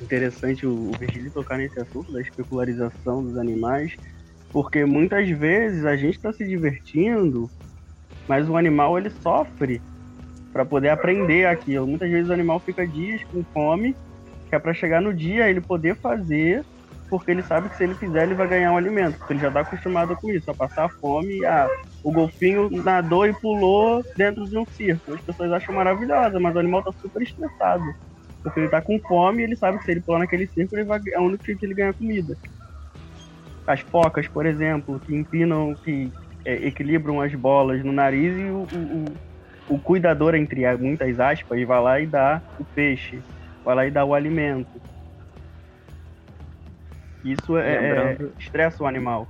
[0.00, 3.96] interessante o Virgílio tocar nesse assunto da especularização dos animais,
[4.52, 7.50] porque muitas vezes a gente está se divertindo,
[8.28, 9.80] mas o animal ele sofre
[10.52, 11.86] para poder aprender aquilo.
[11.86, 13.94] Muitas vezes o animal fica dias com fome,
[14.48, 16.64] que é para chegar no dia ele poder fazer
[17.10, 19.48] porque ele sabe que se ele fizer, ele vai ganhar um alimento, porque ele já
[19.48, 21.44] está acostumado com isso, a passar fome.
[21.44, 21.68] Ah,
[22.04, 25.12] o golfinho nadou e pulou dentro de um circo.
[25.12, 27.84] As pessoas acham maravilhosa, mas o animal está super estressado.
[28.42, 30.84] Porque ele está com fome e ele sabe que se ele pular naquele circo, ele
[30.84, 32.38] vai, é o único que ele ganha comida.
[33.72, 36.12] As focas, por exemplo, que empinam, que
[36.44, 41.80] é, equilibram as bolas no nariz e o, o, o, cuidador, entre muitas aspas, vai
[41.80, 43.20] lá e dá o peixe,
[43.64, 44.80] vai lá e dá o alimento
[47.24, 48.32] isso é, Lembrando...
[48.36, 49.28] é, estressa o animal.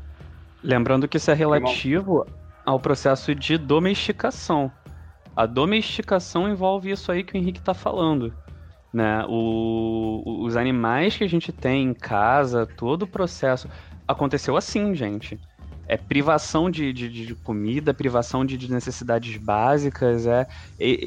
[0.62, 2.26] Lembrando que isso é relativo
[2.64, 4.70] ao processo de domesticação.
[5.34, 8.32] A domesticação envolve isso aí que o Henrique está falando.
[8.92, 9.24] Né?
[9.28, 13.68] O, os animais que a gente tem em casa, todo o processo.
[14.10, 15.38] Aconteceu assim, gente.
[15.86, 20.46] é privação de, de, de comida, privação de, de, necessidades básicas, é,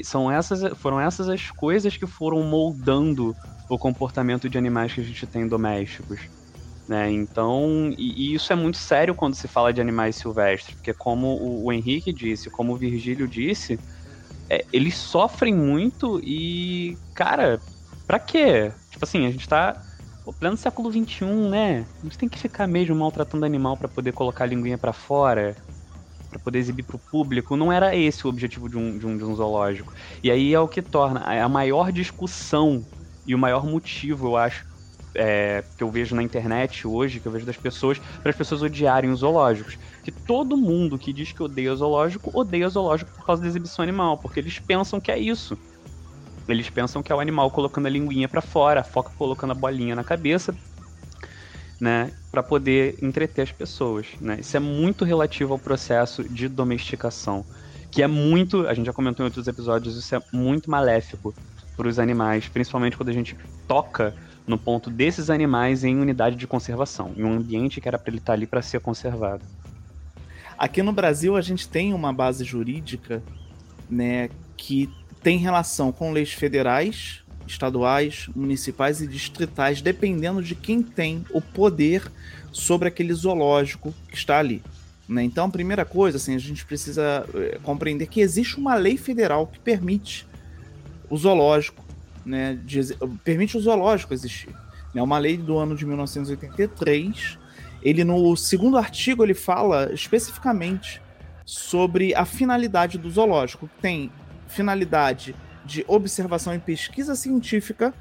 [0.03, 3.35] são essas, foram essas as coisas que foram moldando
[3.69, 6.19] o comportamento de animais que a gente tem domésticos.
[6.87, 7.11] Né?
[7.11, 11.27] Então, e, e, isso é muito sério quando se fala de animais silvestres, porque como
[11.27, 13.79] o, o Henrique disse, como o Virgílio disse,
[14.49, 17.59] é, eles sofrem muito e, cara,
[18.05, 18.71] pra quê?
[18.91, 19.81] Tipo assim, a gente tá
[20.23, 21.89] Pô, pleno século XXI, né?
[22.01, 25.59] Gente tem que ficar mesmo maltratando animal para poder colocar a linguinha para fora,
[26.29, 27.57] para poder exibir para o público.
[27.57, 29.93] Não era esse o objetivo de um, de, um, de um zoológico.
[30.23, 32.87] E aí é o que torna a maior discussão
[33.25, 34.65] e o maior motivo, eu acho,
[35.15, 38.61] é, que eu vejo na internet hoje, que eu vejo das pessoas, para as pessoas
[38.63, 39.77] odiarem os zoológicos.
[40.03, 44.19] Que todo mundo que diz que odeia zoológico, odeia zoológico por causa da exibição animal,
[44.19, 45.57] porque eles pensam que é isso.
[46.47, 49.55] Eles pensam que é o animal colocando a linguinha para fora, a foca colocando a
[49.55, 50.53] bolinha na cabeça,
[51.79, 54.37] né, para poder entreter as pessoas, né?
[54.39, 57.45] Isso é muito relativo ao processo de domesticação,
[57.91, 61.33] que é muito, a gente já comentou em outros episódios, isso é muito maléfico
[61.75, 63.35] para os animais, principalmente quando a gente
[63.67, 64.15] toca
[64.45, 68.17] no ponto desses animais em unidade de conservação, em um ambiente que era para ele
[68.17, 69.43] estar tá ali para ser conservado.
[70.57, 73.21] Aqui no Brasil a gente tem uma base jurídica,
[73.89, 74.89] né, que
[75.23, 82.11] tem relação com leis federais, estaduais, municipais e distritais, dependendo de quem tem o poder
[82.51, 84.61] sobre aquele zoológico que está ali.
[85.07, 85.23] Né?
[85.23, 89.47] Então, a primeira coisa, assim, a gente precisa é, compreender que existe uma lei federal
[89.47, 90.27] que permite
[91.09, 91.83] o zoológico,
[92.25, 94.49] né, de, permite o zoológico existir.
[94.95, 97.37] É uma lei do ano de 1983.
[97.81, 101.01] Ele no segundo artigo ele fala especificamente
[101.45, 103.69] sobre a finalidade do zoológico.
[103.81, 104.11] Tem
[104.53, 105.35] finalidade
[105.65, 107.93] de observação e pesquisa científica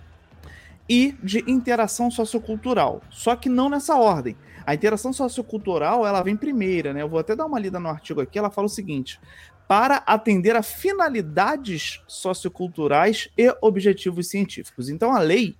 [0.88, 3.02] e de interação sociocultural.
[3.10, 4.36] Só que não nessa ordem.
[4.64, 7.02] A interação sociocultural, ela vem primeira, né?
[7.02, 9.18] Eu vou até dar uma lida no artigo aqui, ela fala o seguinte:
[9.66, 14.88] para atender a finalidades socioculturais e objetivos científicos.
[14.88, 15.56] Então a lei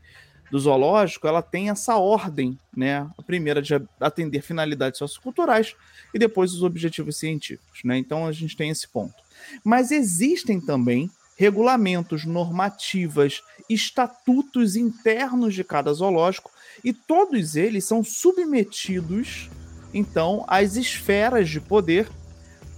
[0.50, 3.10] do zoológico, ela tem essa ordem, né?
[3.16, 5.74] A primeira de atender finalidades socioculturais
[6.12, 7.96] e depois os objetivos científicos, né?
[7.96, 9.21] Então a gente tem esse ponto.
[9.64, 16.50] Mas existem também regulamentos, normativas, estatutos internos de cada zoológico
[16.84, 19.50] e todos eles são submetidos
[19.94, 22.08] então às esferas de poder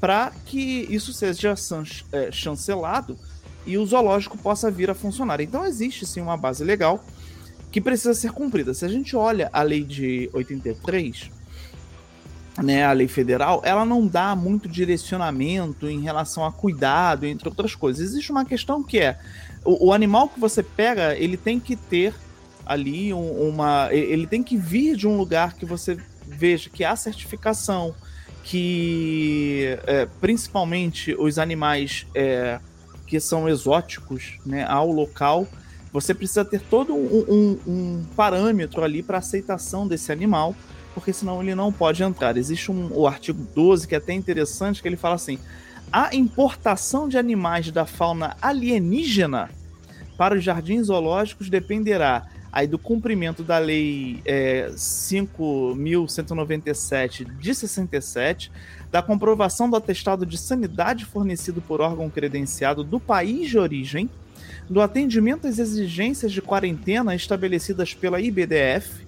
[0.00, 1.54] para que isso seja
[2.12, 3.18] é, chancelado
[3.66, 5.40] e o zoológico possa vir a funcionar.
[5.40, 7.04] Então existe sim uma base legal
[7.70, 8.74] que precisa ser cumprida.
[8.74, 11.30] Se a gente olha a lei de 83,
[12.62, 17.74] né, a lei federal, ela não dá muito direcionamento em relação a cuidado, entre outras
[17.74, 18.10] coisas.
[18.10, 19.18] Existe uma questão que é
[19.64, 22.14] o, o animal que você pega, ele tem que ter
[22.64, 26.94] ali um, uma, ele tem que vir de um lugar que você veja que há
[26.96, 27.94] certificação,
[28.42, 32.60] que é, principalmente os animais é,
[33.06, 35.46] que são exóticos, né, ao local,
[35.92, 40.54] você precisa ter todo um, um, um parâmetro ali para aceitação desse animal
[40.94, 42.36] porque senão ele não pode entrar.
[42.36, 45.38] Existe um, o artigo 12 que é até interessante, que ele fala assim:
[45.92, 49.50] a importação de animais da fauna alienígena
[50.16, 58.52] para os jardins zoológicos dependerá aí do cumprimento da lei é, 5.197 de 67,
[58.92, 64.08] da comprovação do atestado de sanidade fornecido por órgão credenciado do país de origem,
[64.70, 69.03] do atendimento às exigências de quarentena estabelecidas pela IBDF,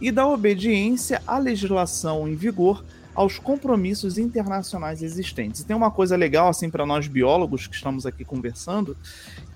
[0.00, 2.84] e da obediência à legislação em vigor
[3.14, 5.60] aos compromissos internacionais existentes.
[5.60, 8.96] E tem uma coisa legal assim para nós biólogos que estamos aqui conversando,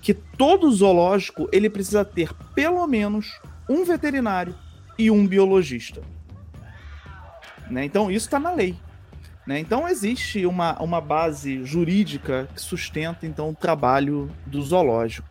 [0.00, 4.54] que todo zoológico ele precisa ter pelo menos um veterinário
[4.96, 6.00] e um biologista.
[7.68, 7.84] Né?
[7.84, 8.76] Então isso está na lei.
[9.46, 9.58] Né?
[9.58, 15.27] Então existe uma, uma base jurídica que sustenta então o trabalho do zoológico.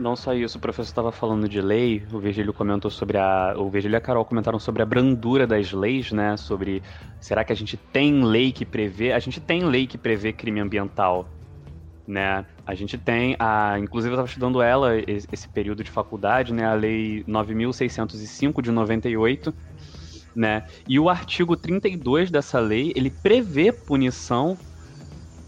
[0.00, 3.54] Não só isso, o professor estava falando de lei, o Virgílio comentou sobre a.
[3.58, 6.38] O Virgílio e a Carol comentaram sobre a brandura das leis, né?
[6.38, 6.82] Sobre
[7.20, 9.12] será que a gente tem lei que prevê.
[9.12, 11.28] A gente tem lei que prevê crime ambiental,
[12.06, 12.46] né?
[12.66, 13.78] A gente tem a.
[13.78, 16.64] Inclusive, eu estava estudando ela esse período de faculdade, né?
[16.64, 19.54] A Lei 9605 de 98.
[20.34, 20.64] Né?
[20.88, 24.56] E o artigo 32 dessa lei, ele prevê punição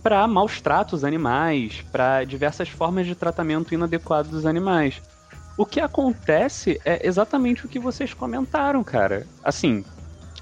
[0.02, 5.00] para maus tratos animais, para diversas formas de tratamento inadequado dos animais.
[5.56, 9.26] O que acontece é exatamente o que vocês comentaram, cara.
[9.44, 9.84] Assim,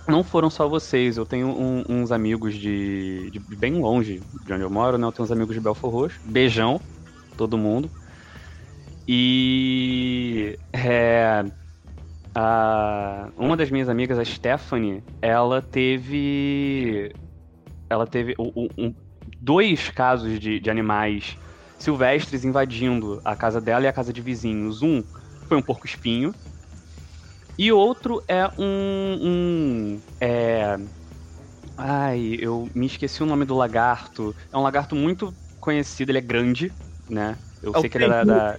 [0.07, 4.63] não foram só vocês, eu tenho um, uns amigos de, de, bem longe de onde
[4.63, 5.07] eu moro, né?
[5.07, 6.21] Eu tenho uns amigos de Belfor Roxo.
[6.25, 6.81] Beijão,
[7.37, 7.91] todo mundo.
[9.07, 11.45] E é,
[12.35, 17.13] a, uma das minhas amigas, a Stephanie, ela teve.
[17.89, 18.95] Ela teve um, um,
[19.41, 21.37] dois casos de, de animais
[21.79, 24.83] silvestres invadindo a casa dela e a casa de vizinhos.
[24.83, 25.03] Um
[25.49, 26.35] foi um porco-espinho.
[27.59, 29.19] E outro é um.
[29.21, 30.79] um é...
[31.77, 34.35] Ai, eu me esqueci o nome do lagarto.
[34.53, 36.73] É um lagarto muito conhecido, ele é grande,
[37.09, 37.37] né?
[37.63, 38.59] Eu é sei que ele é da.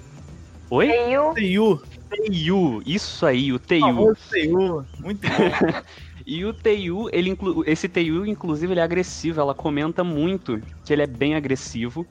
[0.70, 0.88] Oi?
[0.88, 1.34] Teiu.
[1.34, 1.82] Teiu.
[2.10, 4.10] Teiu, isso aí, o Teiu.
[4.10, 5.82] Oh, Teiu, muito bom.
[6.32, 7.62] e o Teiu, ele inclu...
[7.68, 9.42] esse Teiu, inclusive, ele é agressivo.
[9.42, 12.08] Ela comenta muito que ele é bem agressivo.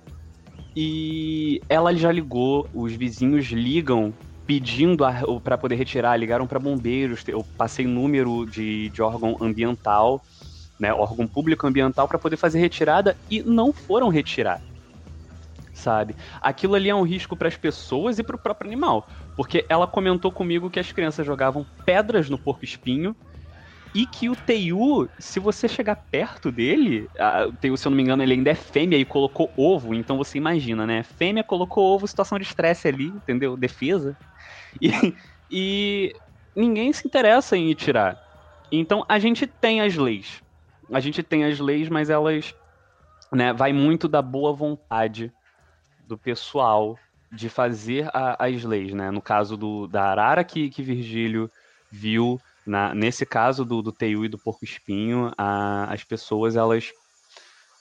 [0.77, 4.13] E ela já ligou, os vizinhos ligam
[4.47, 5.05] pedindo
[5.43, 10.23] para poder retirar, ligaram para bombeiros, eu passei número de, de órgão ambiental,
[10.79, 14.61] né, órgão público ambiental para poder fazer retirada e não foram retirar.
[15.73, 16.15] Sabe?
[16.43, 19.87] Aquilo ali é um risco para as pessoas e para o próprio animal, porque ela
[19.87, 23.17] comentou comigo que as crianças jogavam pedras no porco espinho
[23.95, 27.97] e que o Teiu, se você chegar perto dele, a, o Teiu, se eu não
[27.97, 31.03] me engano, ele ainda é fêmea e colocou ovo, então você imagina, né?
[31.03, 33.57] Fêmea colocou ovo, situação de estresse ali, entendeu?
[33.57, 34.17] Defesa.
[34.81, 34.91] E,
[35.51, 36.13] e
[36.55, 38.17] ninguém se interessa em ir tirar.
[38.71, 40.41] Então a gente tem as leis.
[40.93, 42.55] A gente tem as leis, mas elas,
[43.33, 45.33] né, vai muito da boa vontade
[46.07, 46.99] do pessoal
[47.33, 49.11] de fazer a, as leis, né?
[49.11, 51.51] No caso do, da arara que, que Virgílio
[51.91, 56.93] viu, na, nesse caso do, do Teiu e do Porco Espinho, a, as pessoas, elas.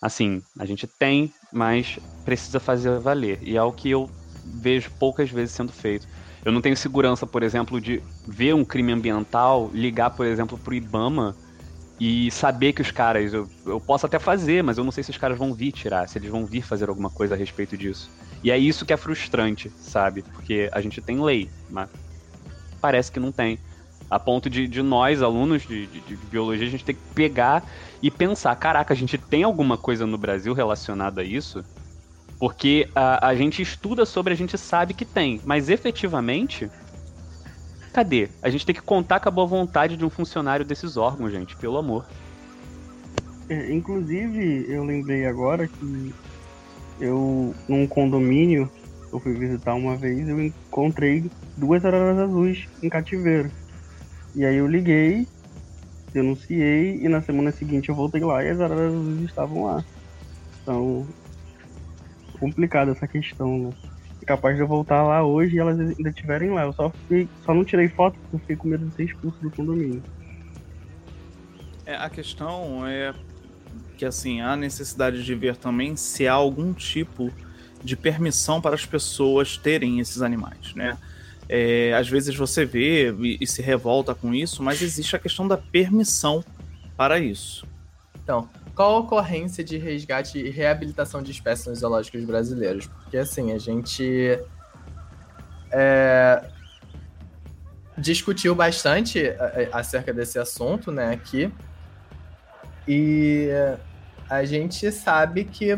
[0.02, 3.38] Assim, a gente tem, mas precisa fazer valer.
[3.44, 4.10] E é o que eu
[4.44, 6.08] vejo poucas vezes sendo feito.
[6.44, 10.74] Eu não tenho segurança, por exemplo, de ver um crime ambiental, ligar, por exemplo, pro
[10.74, 11.36] Ibama
[12.00, 13.32] e saber que os caras.
[13.32, 16.10] Eu, eu posso até fazer, mas eu não sei se os caras vão vir tirar,
[16.10, 18.10] se eles vão vir fazer alguma coisa a respeito disso.
[18.44, 20.24] E é isso que é frustrante, sabe?
[20.24, 21.90] Porque a gente tem lei, mas
[22.82, 23.60] parece que não tem
[24.10, 27.64] a ponto de, de nós, alunos de, de, de, biologia, a gente ter que pegar
[28.02, 31.64] e pensar: caraca, a gente tem alguma coisa no Brasil relacionada a isso?
[32.40, 36.72] Porque a, a gente estuda sobre, a gente sabe que tem, mas efetivamente,
[37.94, 38.30] cadê?
[38.42, 41.56] A gente tem que contar com a boa vontade de um funcionário desses órgãos, gente,
[41.58, 42.06] pelo amor.
[43.50, 46.14] É, inclusive, eu lembrei agora que
[47.00, 48.72] eu, num condomínio,
[49.12, 53.52] eu fui visitar uma vez, eu encontrei duas araras azuis em cativeiro.
[54.36, 55.28] E aí eu liguei,
[56.14, 59.84] denunciei e na semana seguinte eu voltei lá e as araras estavam lá.
[60.62, 61.08] Então,
[62.40, 63.74] complicada essa questão, né?
[64.22, 66.64] É capaz de eu voltar lá hoje e elas ainda estiverem lá.
[66.64, 69.38] Eu só, fiquei, só não tirei foto porque eu fiquei com medo de ser expulso
[69.42, 70.04] do condomínio.
[71.86, 73.14] É, a questão é
[73.98, 77.32] que assim, há necessidade de ver também se há algum tipo
[77.84, 80.98] de permissão para as pessoas terem esses animais, né?
[81.02, 81.19] É,
[81.98, 85.58] às vezes você vê e, e, se revolta com isso, mas existe a questão da
[85.58, 86.44] permissão
[86.96, 87.66] para isso.
[88.24, 92.86] Então, qual a ocorrência de resgate e reabilitação de espécies nos zoológicos brasileiros?
[92.88, 94.40] Porque assim, a gente
[95.72, 96.44] é,
[97.98, 101.52] discutiu bastante é, acerca desse assunto, né, aqui.
[102.88, 103.50] E
[104.30, 105.78] a gente sabe que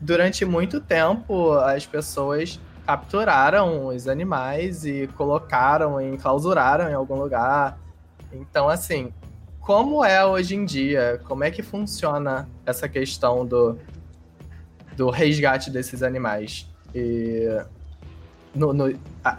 [0.00, 7.78] durante muito tempo as pessoas capturaram os animais e colocaram enclausuraram em algum lugar.
[8.32, 9.12] Então, assim,
[9.60, 11.20] como é hoje em dia?
[11.24, 13.78] Como é que funciona essa questão do,
[14.96, 16.68] do resgate desses animais?
[16.94, 17.48] E
[18.54, 18.96] no, no,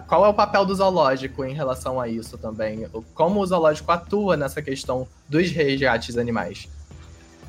[0.08, 2.88] qual é o papel do zoológico em relação a isso também?
[3.14, 6.68] Como o zoológico atua nessa questão dos resgates animais?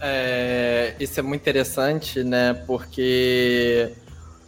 [0.00, 2.52] É, isso é muito interessante, né?
[2.66, 3.94] Porque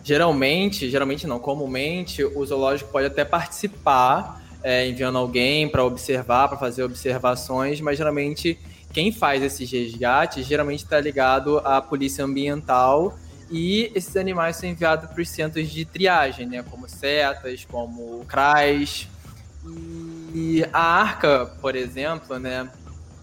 [0.02, 6.56] Geralmente, geralmente não, comumente, o zoológico pode até participar, é, enviando alguém para observar, para
[6.56, 8.58] fazer observações, mas geralmente
[8.92, 13.18] quem faz esses resgates geralmente está ligado à polícia ambiental
[13.50, 19.08] e esses animais são enviados para os centros de triagem, né, como setas, como CRAS.
[20.34, 22.68] E a arca, por exemplo, né,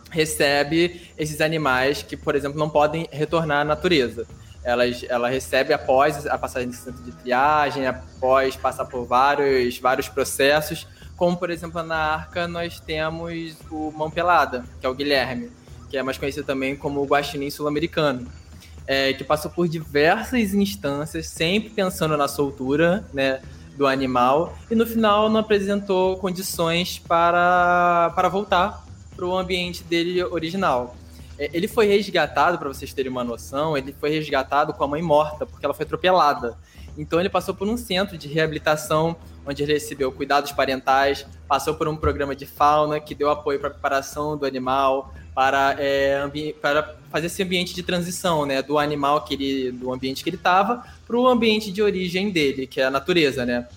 [0.10, 4.28] recebe esses animais que, por exemplo, não podem retornar à natureza
[4.66, 10.10] elas, ela recebe após a passagem de centro de triagem, após passar por vários, vários
[10.10, 15.52] processos, como por exemplo na Arca nós temos o Mão Pelada, que é o Guilherme,
[15.88, 18.28] que é mais conhecido também como o Guaxinim Sul-Americano,
[18.88, 23.42] é, que passou por diversas instâncias, sempre pensando na soltura né,
[23.78, 28.84] do animal, e no final não apresentou condições para, para voltar
[29.16, 30.96] para o ambiente dele original.
[31.38, 35.02] É, ele foi resgatado, para vocês terem uma noção, ele foi resgatado com a mãe
[35.02, 36.58] morta, porque ela foi atropelada.
[36.98, 39.16] Então ele passou por um centro de reabilitação
[39.46, 43.68] onde ele recebeu cuidados parentais, passou por um programa de fauna que deu apoio para
[43.68, 46.26] a preparação do animal, para, é,
[46.62, 50.38] para fazer esse ambiente de transição, né, do animal que ele, do ambiente que ele
[50.38, 53.68] estava, para o ambiente de origem dele, que é a natureza, né.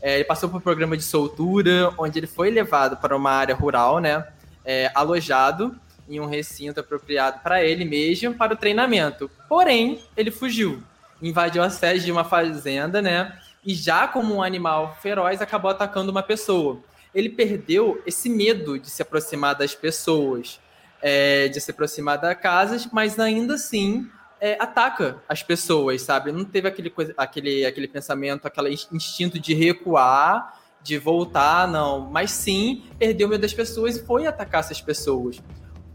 [0.00, 3.54] É, ele passou por um programa de soltura, onde ele foi levado para uma área
[3.54, 4.24] rural, né,
[4.64, 5.74] é, alojado
[6.08, 9.30] em um recinto apropriado para ele mesmo, para o treinamento.
[9.48, 10.82] Porém, ele fugiu,
[11.20, 16.10] invadiu a sede de uma fazenda, né, e já como um animal feroz acabou atacando
[16.10, 16.80] uma pessoa.
[17.14, 20.60] Ele perdeu esse medo de se aproximar das pessoas,
[21.02, 24.08] é, de se aproximar das casas, mas ainda assim
[24.40, 26.32] é, ataca as pessoas, sabe?
[26.32, 32.08] Não teve aquele, aquele, aquele pensamento, aquele instinto de recuar, de voltar, não.
[32.08, 35.40] Mas sim, perdeu medo das pessoas e foi atacar essas pessoas.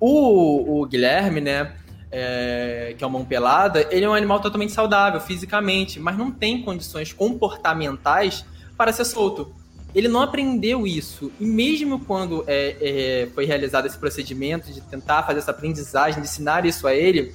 [0.06, 1.72] O, o Guilherme, né?
[2.12, 6.30] É, que é uma mão pelada, ele é um animal totalmente saudável fisicamente, mas não
[6.30, 8.45] tem condições comportamentais
[8.78, 9.56] para ser solto.
[9.95, 11.32] Ele não aprendeu isso.
[11.39, 16.28] E mesmo quando é, é, foi realizado esse procedimento de tentar fazer essa aprendizagem, de
[16.28, 17.34] ensinar isso a ele,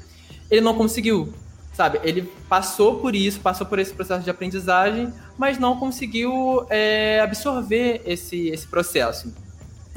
[0.51, 1.33] ele não conseguiu,
[1.73, 1.99] sabe?
[2.05, 8.03] Ele passou por isso, passou por esse processo de aprendizagem, mas não conseguiu é, absorver
[8.05, 9.33] esse, esse processo.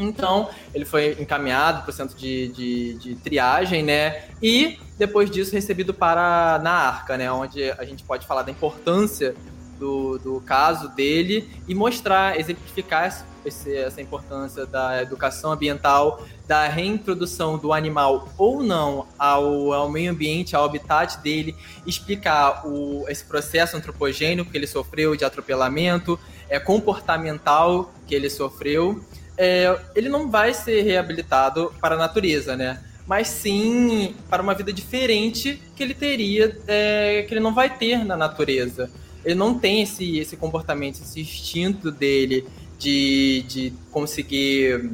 [0.02, 4.24] Então, ele foi encaminhado para o centro de, de, de, triagem, né?
[4.42, 7.32] E depois disso recebido para na Arca, né?
[7.32, 9.36] Onde a gente pode falar da importância
[9.82, 17.58] do, do caso dele e mostrar, exemplificar esse, essa importância da educação ambiental, da reintrodução
[17.58, 23.76] do animal ou não ao, ao meio ambiente, ao habitat dele, explicar o, esse processo
[23.76, 29.04] antropogênico que ele sofreu de atropelamento, é, comportamental que ele sofreu.
[29.42, 32.80] É, ele não vai ser reabilitado para a natureza, né?
[33.08, 38.06] Mas sim para uma vida diferente que ele teria, é, que ele não vai ter
[38.06, 38.90] na natureza
[39.24, 42.46] ele não tem esse, esse comportamento, esse instinto dele
[42.78, 44.92] de, de conseguir.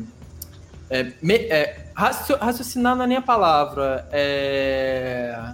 [0.90, 4.08] É, me, é, raciocinar não é nem a palavra.
[4.12, 5.54] É,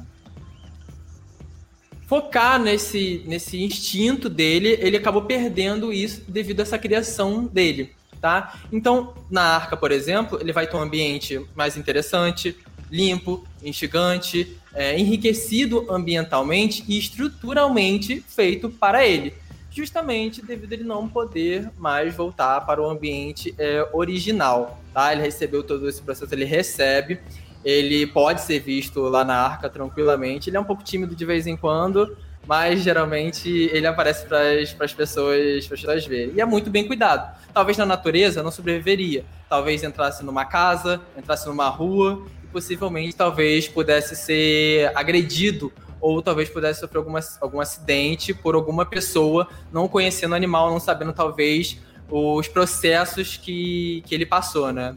[2.07, 7.91] focar nesse, nesse instinto dele, ele acabou perdendo isso devido a essa criação dele.
[8.23, 8.57] Tá?
[8.71, 12.57] Então, na arca, por exemplo, ele vai ter um ambiente mais interessante,
[12.89, 19.33] limpo, instigante, é, enriquecido ambientalmente e estruturalmente feito para ele.
[19.69, 24.79] Justamente devido a ele não poder mais voltar para o ambiente é, original.
[24.93, 25.11] Tá?
[25.11, 27.19] Ele recebeu todo esse processo, ele recebe,
[27.61, 30.49] ele pode ser visto lá na arca tranquilamente.
[30.49, 34.93] Ele é um pouco tímido de vez em quando, mas geralmente ele aparece para as
[34.93, 36.35] pessoas, pessoas verem.
[36.35, 37.37] E é muito bem cuidado.
[37.53, 39.23] Talvez na natureza não sobreviveria.
[39.47, 46.81] Talvez entrasse numa casa, entrasse numa rua possivelmente talvez pudesse ser agredido ou talvez pudesse
[46.81, 51.79] sofrer alguma, algum acidente por alguma pessoa não conhecendo o animal, não sabendo talvez
[52.09, 54.95] os processos que, que ele passou, né?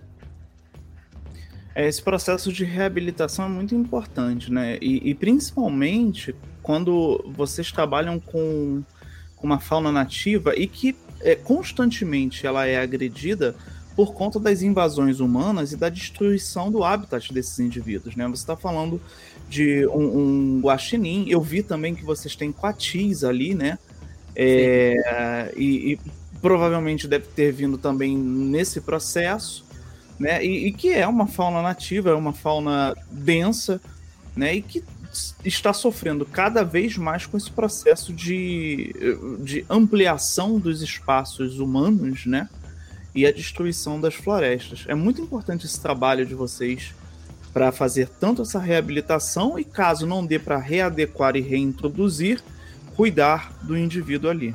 [1.75, 4.79] É, esse processo de reabilitação é muito importante, né?
[4.81, 6.35] E, e principalmente
[6.67, 8.83] quando vocês trabalham com,
[9.37, 13.55] com uma fauna nativa e que é, constantemente ela é agredida
[13.95, 18.27] por conta das invasões humanas e da destruição do habitat desses indivíduos, né?
[18.27, 19.01] Você está falando
[19.49, 23.79] de um, um guaxinim, eu vi também que vocês têm coatis ali, né?
[24.35, 26.01] É, e, e,
[26.43, 29.65] provavelmente deve ter vindo também nesse processo,
[30.19, 30.45] né?
[30.45, 33.81] E, e, que é uma fauna nativa, é uma fauna densa,
[34.37, 34.57] né?
[34.57, 34.83] E que
[35.45, 38.95] está sofrendo cada vez mais com esse processo de,
[39.41, 42.49] de ampliação dos espaços humanos, né?
[43.17, 44.85] e a destruição das florestas.
[44.87, 46.95] É muito importante esse trabalho de vocês
[47.51, 52.43] para fazer tanto essa reabilitação e, caso não dê para readequar e reintroduzir,
[52.95, 54.55] cuidar do indivíduo ali.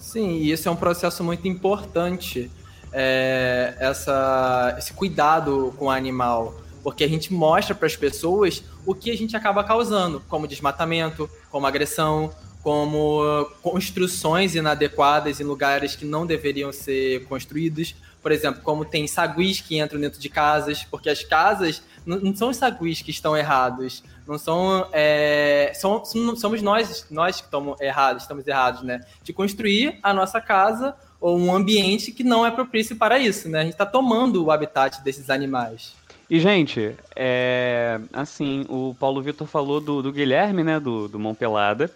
[0.00, 2.50] Sim, e isso é um processo muito importante,
[2.90, 6.54] é, essa, esse cuidado com o animal,
[6.84, 11.28] porque a gente mostra para as pessoas o que a gente acaba causando, como desmatamento,
[11.50, 12.30] como agressão,
[12.62, 17.94] como construções inadequadas em lugares que não deveriam ser construídos.
[18.22, 22.50] Por exemplo, como tem saguis que entram dentro de casas, porque as casas não, são
[22.50, 28.22] os saguis que estão errados, não são, é, são somos nós nós que estamos errados,
[28.22, 29.00] estamos errados, né?
[29.22, 33.60] De construir a nossa casa ou um ambiente que não é propício para isso, né?
[33.60, 35.94] A gente está tomando o habitat desses animais.
[36.28, 41.34] E, gente, é, assim, o Paulo Vitor falou do, do Guilherme, né, do, do Mão
[41.34, 41.90] Pelada.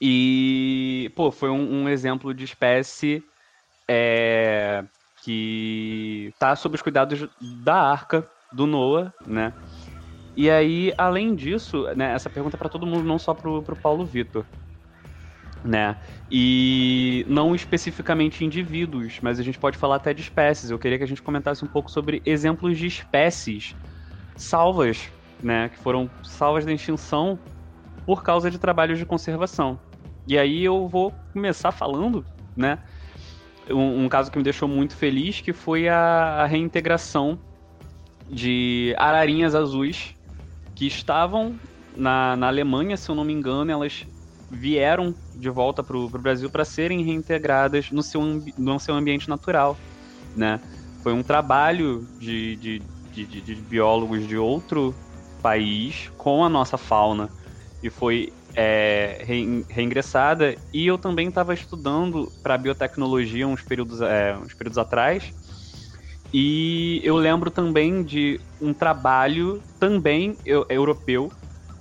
[0.00, 3.22] E, pô, foi um, um exemplo de espécie
[3.88, 4.84] é,
[5.24, 7.26] que tá sob os cuidados
[7.64, 9.52] da arca do Noah, né?
[10.36, 13.74] E aí, além disso, né, essa pergunta é para todo mundo, não só pro, pro
[13.74, 14.44] Paulo Vitor.
[15.64, 15.96] né?
[16.30, 20.70] E não especificamente indivíduos, mas a gente pode falar até de espécies.
[20.70, 23.74] Eu queria que a gente comentasse um pouco sobre exemplos de espécies
[24.36, 25.08] salvas,
[25.42, 27.38] né, que foram salvas da extinção
[28.04, 29.78] por causa de trabalhos de conservação.
[30.26, 32.24] E aí eu vou começar falando,
[32.54, 32.78] né,
[33.70, 37.38] um, um caso que me deixou muito feliz, que foi a, a reintegração
[38.28, 40.14] de ararinhas azuis
[40.74, 41.58] que estavam
[41.96, 44.06] na, na Alemanha, se eu não me engano, elas
[44.50, 48.22] vieram de volta para o Brasil para serem reintegradas no seu,
[48.56, 49.76] no seu ambiente natural,
[50.34, 50.60] né?
[51.02, 54.94] Foi um trabalho de, de, de, de, biólogos de outro
[55.40, 57.28] país com a nossa fauna
[57.82, 59.24] e foi é,
[59.68, 60.56] reingressada.
[60.72, 65.32] E eu também estava estudando para biotecnologia uns períodos, é, uns períodos atrás.
[66.32, 70.36] E eu lembro também de um trabalho também
[70.68, 71.32] europeu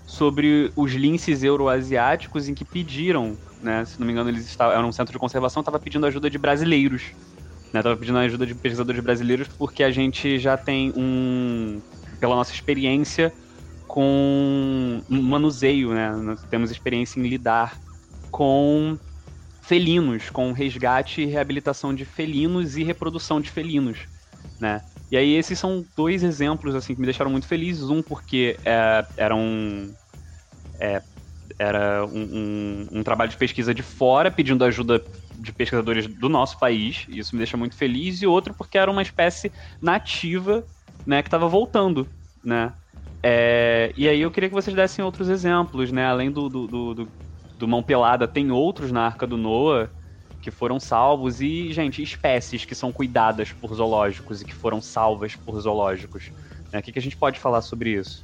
[0.08, 4.88] sobre os linces euroasiáticos em que pediram, né, se não me engano, eles estavam, era
[4.88, 7.12] um centro de conservação, estava pedindo ajuda de brasileiros.
[7.74, 11.82] Né, tava pedindo ajuda de pesquisadores brasileiros porque a gente já tem um,
[12.22, 13.34] pela nossa experiência
[13.86, 17.78] com manuseio, né, nós temos experiência em lidar
[18.32, 18.98] com
[19.62, 24.00] felinos, com resgate e reabilitação de felinos e reprodução de felinos,
[24.58, 24.82] né?
[25.10, 27.90] E aí esses são dois exemplos assim que me deixaram muito felizes.
[27.90, 29.94] Um porque é, era um
[30.80, 31.02] é,
[31.60, 35.02] era um, um, um, trabalho de pesquisa de fora, pedindo ajuda
[35.34, 38.92] de pesquisadores do nosso país, e isso me deixa muito feliz, e outro porque era
[38.92, 39.52] uma espécie
[39.82, 40.64] nativa,
[41.06, 42.10] né, que estava voltando,
[42.44, 42.74] né.
[43.24, 47.14] É, e aí eu queria que vocês dessem outros exemplos, né, além do, do, do,
[47.58, 49.90] do Mão Pelada, tem outros na Arca do Noah,
[50.48, 55.36] que foram salvos e, gente, espécies que são cuidadas por zoológicos e que foram salvas
[55.36, 56.32] por zoológicos.
[56.72, 56.80] Né?
[56.80, 58.24] O que, que a gente pode falar sobre isso?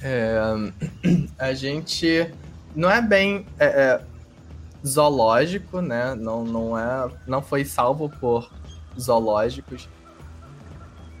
[0.00, 0.36] É,
[1.38, 2.28] a gente
[2.74, 4.00] não é bem é, é,
[4.84, 6.16] zoológico, né?
[6.16, 8.50] Não, não, é, não foi salvo por
[8.98, 9.88] zoológicos.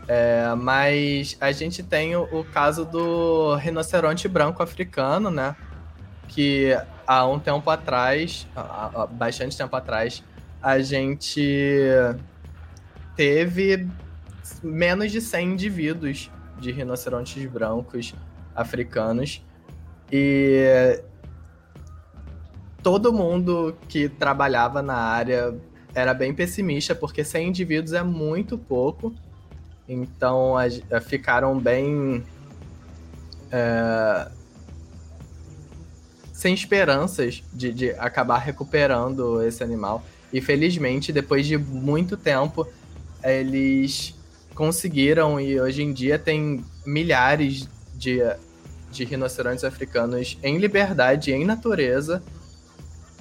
[0.08, 5.54] É, mas a gente tem o, o, caso do rinoceronte branco africano, né?
[6.34, 6.76] Que
[7.06, 10.22] há um tempo atrás, há, bastante tempo atrás,
[10.62, 11.78] a gente
[13.16, 13.86] teve
[14.62, 18.14] menos de 100 indivíduos de rinocerontes brancos
[18.54, 19.44] africanos.
[20.10, 21.02] E
[22.82, 25.54] todo mundo que trabalhava na área
[25.94, 29.14] era bem pessimista porque 100 indivíduos é muito pouco.
[29.88, 30.64] Então a,
[30.96, 32.24] a, ficaram bem
[33.50, 34.30] é,
[36.42, 40.04] sem esperanças de, de acabar recuperando esse animal.
[40.32, 42.66] E felizmente, depois de muito tempo,
[43.22, 44.12] eles
[44.52, 48.18] conseguiram e hoje em dia tem milhares de,
[48.90, 52.20] de rinocerontes africanos em liberdade, em natureza.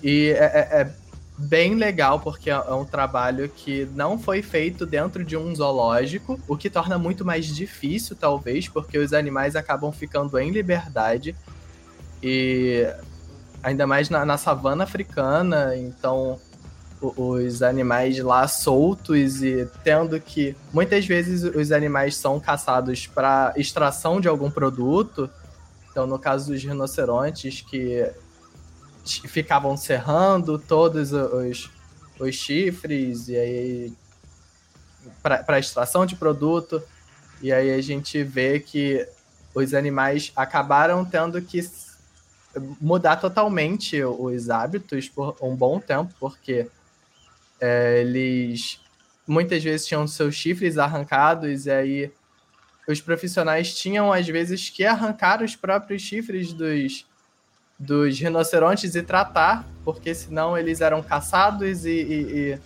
[0.01, 0.93] E é, é, é
[1.37, 6.39] bem legal porque é, é um trabalho que não foi feito dentro de um zoológico,
[6.47, 11.35] o que torna muito mais difícil, talvez, porque os animais acabam ficando em liberdade.
[12.23, 12.87] E
[13.63, 16.39] ainda mais na, na savana africana, então
[17.01, 24.21] os animais lá soltos e tendo que muitas vezes os animais são caçados para extração
[24.21, 25.29] de algum produto.
[25.89, 28.07] Então, no caso dos rinocerontes que
[29.03, 31.71] ficavam serrando todos os,
[32.19, 33.93] os chifres e aí
[35.21, 36.81] para extração de produto.
[37.41, 39.07] E aí a gente vê que
[39.53, 41.61] os animais acabaram tendo que
[42.79, 46.67] mudar totalmente os hábitos por um bom tempo, porque
[47.59, 48.79] é, eles
[49.27, 52.11] muitas vezes tinham seus chifres arrancados e aí
[52.87, 57.05] os profissionais tinham às vezes que arrancar os próprios chifres dos,
[57.79, 62.21] dos rinocerontes e tratar, porque senão eles eram caçados e, e,
[62.53, 62.59] e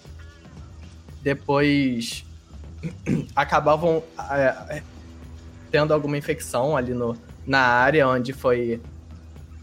[1.21, 2.25] depois
[3.35, 4.01] acabavam
[4.31, 4.81] é,
[5.69, 8.81] tendo alguma infecção ali no, na área onde foi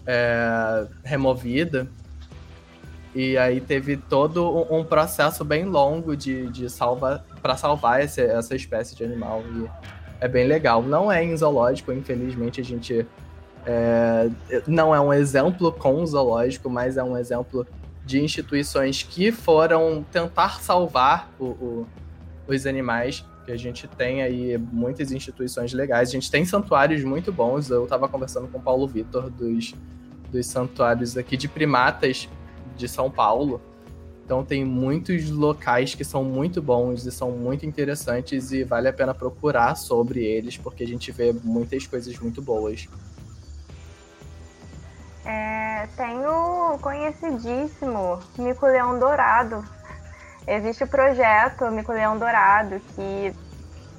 [0.07, 1.87] é, removida.
[3.15, 8.55] E aí teve todo um processo bem longo de, de salva para salvar essa, essa
[8.57, 9.43] espécie de animal.
[9.55, 9.71] E
[10.21, 10.83] é bem legal.
[10.83, 13.07] Não é em zoológico, infelizmente a gente
[13.67, 14.31] é,
[14.67, 17.67] não é um exemplo com zoológico, mas é um exemplo
[18.05, 21.87] de instituições que foram tentar salvar o, o,
[22.47, 23.25] os animais.
[23.53, 26.09] A gente tem aí muitas instituições legais.
[26.09, 27.71] A gente tem santuários muito bons.
[27.71, 29.75] Eu estava conversando com o Paulo Vitor dos
[30.33, 32.29] dos santuários aqui de primatas
[32.75, 33.61] de São Paulo.
[34.25, 38.93] Então tem muitos locais que são muito bons e são muito interessantes e vale a
[38.93, 42.89] pena procurar sobre eles porque a gente vê muitas coisas muito boas.
[45.25, 45.87] É,
[46.81, 49.63] conhecidíssimo Mico-Leão Dourado.
[50.47, 53.35] Existe o projeto Mico-Leão Dourado, que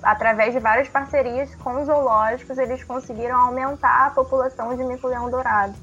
[0.03, 5.73] através de várias parcerias com zoológicos, eles conseguiram aumentar a população de mico-leão dourado,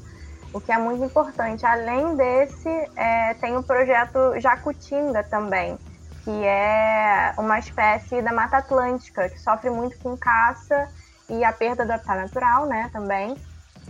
[0.53, 1.65] o que é muito importante.
[1.65, 5.79] Além desse, é, tem o projeto Jacutinga também,
[6.23, 10.89] que é uma espécie da Mata Atlântica, que sofre muito com caça
[11.29, 13.37] e a perda do habitat natural, né, também.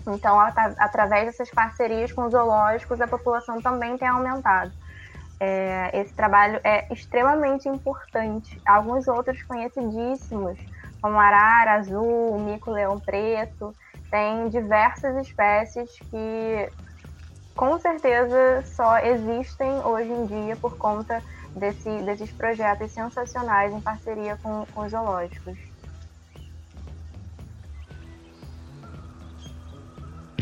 [0.06, 0.38] Então,
[0.78, 4.72] através dessas parcerias com zoológicos, a população também tem aumentado.
[5.42, 8.60] É, esse trabalho é extremamente importante.
[8.66, 10.58] Alguns outros conhecidíssimos,
[11.00, 13.74] como arara azul, mico-leão preto,
[14.10, 16.68] tem diversas espécies que
[17.56, 21.22] com certeza só existem hoje em dia por conta
[21.56, 25.58] desse, desses projetos sensacionais em parceria com, com os zoológicos.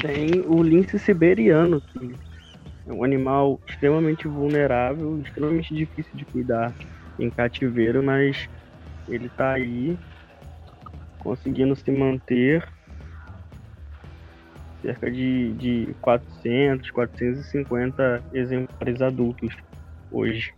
[0.00, 2.27] Tem o lince siberiano, que
[2.88, 6.72] é um animal extremamente vulnerável, extremamente difícil de cuidar
[7.18, 8.48] em cativeiro, mas
[9.08, 9.98] ele está aí
[11.18, 12.66] conseguindo se manter
[14.80, 19.54] cerca de, de 400, 450 exemplares adultos
[20.10, 20.54] hoje.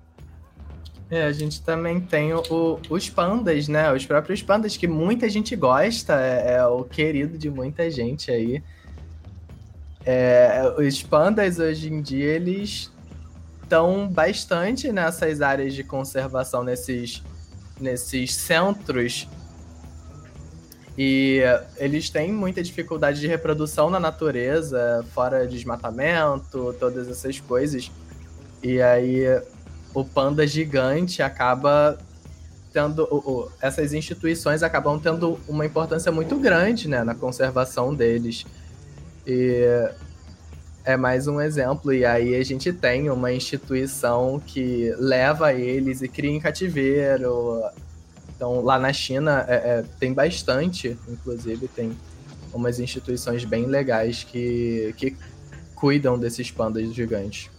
[1.10, 3.92] É, a gente também tem o, os pandas, né?
[3.92, 8.62] Os próprios pandas, que muita gente gosta, é, é o querido de muita gente aí.
[10.04, 12.90] É, os pandas hoje em dia eles
[13.62, 17.22] estão bastante nessas áreas de conservação, nesses,
[17.78, 19.28] nesses centros.
[20.98, 21.40] E
[21.76, 27.90] eles têm muita dificuldade de reprodução na natureza, fora desmatamento, todas essas coisas.
[28.62, 29.24] E aí
[29.94, 31.96] o panda gigante acaba
[32.72, 33.50] tendo.
[33.60, 38.44] essas instituições acabam tendo uma importância muito grande né, na conservação deles.
[39.26, 39.90] E
[40.84, 41.92] é mais um exemplo.
[41.92, 47.62] E aí a gente tem uma instituição que leva eles e cria em cativeiro.
[48.34, 51.92] Então lá na China é, é, tem bastante, inclusive, tem
[52.52, 55.16] umas instituições bem legais que, que
[55.74, 57.50] cuidam desses pandas gigantes.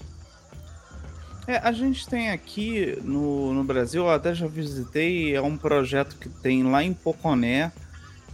[1.47, 6.15] É, a gente tem aqui no, no Brasil, eu até já visitei, é um projeto
[6.15, 7.71] que tem lá em Poconé,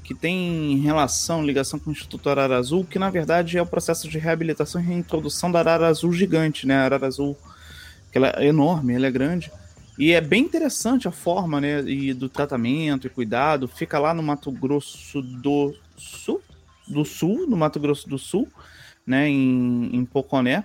[0.07, 4.07] que tem relação, ligação com o Instituto Arara Azul, que na verdade é o processo
[4.07, 6.75] de reabilitação e reintrodução da Arara Azul gigante, né?
[6.75, 7.37] A Arara Azul,
[8.09, 9.51] que ela é enorme, ela é grande.
[9.99, 13.67] E é bem interessante a forma, né, e do tratamento e cuidado.
[13.67, 16.41] Fica lá no Mato Grosso do Sul,
[16.87, 18.47] do Sul, no Mato Grosso do Sul,
[19.05, 20.63] né, em, em Poconé.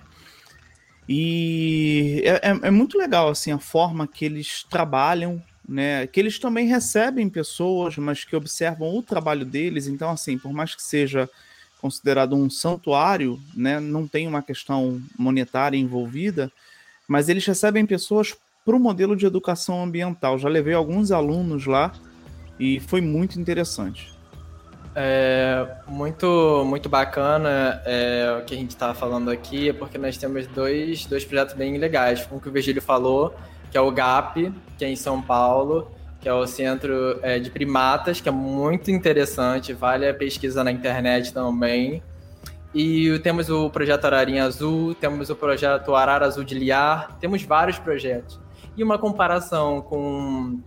[1.09, 6.07] E é, é, é muito legal, assim, a forma que eles trabalham né?
[6.07, 9.87] Que eles também recebem pessoas, mas que observam o trabalho deles.
[9.87, 11.29] Então, assim, por mais que seja
[11.81, 13.79] considerado um santuário, né?
[13.79, 16.51] Não tem uma questão monetária envolvida,
[17.07, 18.33] mas eles recebem pessoas
[18.65, 20.37] para o modelo de educação ambiental.
[20.37, 21.91] Já levei alguns alunos lá
[22.59, 24.13] e foi muito interessante.
[24.95, 30.45] É muito, muito bacana é, o que a gente está falando aqui, porque nós temos
[30.47, 32.27] dois, dois projetos bem legais.
[32.31, 33.35] Um que o Virgílio falou,
[33.73, 35.89] que é o GAP, que é em São Paulo,
[36.21, 40.71] que é o Centro é, de Primatas, que é muito interessante, vale a pesquisa na
[40.71, 42.03] internet também.
[42.71, 47.79] E temos o projeto Ararinha Azul, temos o projeto Arara Azul de Liar, temos vários
[47.79, 48.39] projetos.
[48.77, 50.59] E uma comparação com.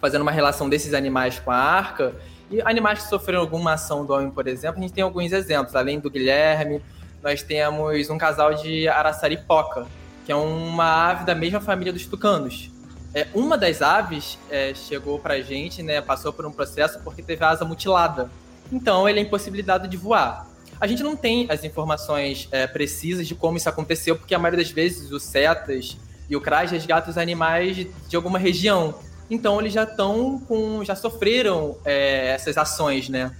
[0.00, 2.14] fazendo uma relação desses animais com a arca,
[2.48, 5.74] e animais que sofreram alguma ação do homem, por exemplo, a gente tem alguns exemplos.
[5.74, 6.80] Além do Guilherme,
[7.20, 9.88] nós temos um casal de araçaripoca,
[10.24, 12.70] que é uma ave da mesma família dos tucanos.
[13.14, 17.44] É, uma das aves é, chegou pra gente, né, passou por um processo porque teve
[17.44, 18.30] a asa mutilada.
[18.72, 20.48] Então ele é impossibilitado de voar.
[20.80, 24.64] A gente não tem as informações é, precisas de como isso aconteceu, porque a maioria
[24.64, 25.96] das vezes os setas
[26.28, 28.94] e o CRAS resgatam os animais de, de alguma região.
[29.30, 30.84] Então eles já estão com.
[30.84, 33.34] já sofreram é, essas ações, né?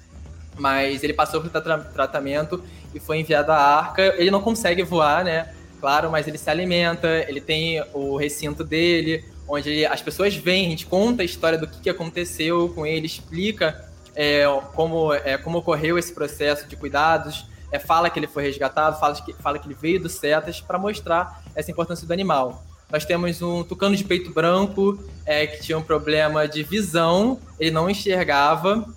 [0.57, 2.63] Mas ele passou por tra tratamento
[2.95, 4.15] e foi enviado à arca.
[4.17, 5.53] Ele não consegue voar, né?
[5.85, 10.71] Claro, mas ele se alimenta, ele tem o recinto dele, onde as pessoas vêm, a
[10.71, 13.87] gente conta a história do que, aconteceu com ele, explica
[14.17, 14.45] é,
[14.75, 19.15] como, é, como ocorreu esse processo de cuidados, é, fala que ele foi resgatado, fala
[19.15, 22.65] que, fala que ele veio dos setas para mostrar essa importância do animal.
[22.91, 27.71] Nós temos um tucano de peito branco é, que tinha um problema de visão, ele
[27.71, 28.89] não enxergava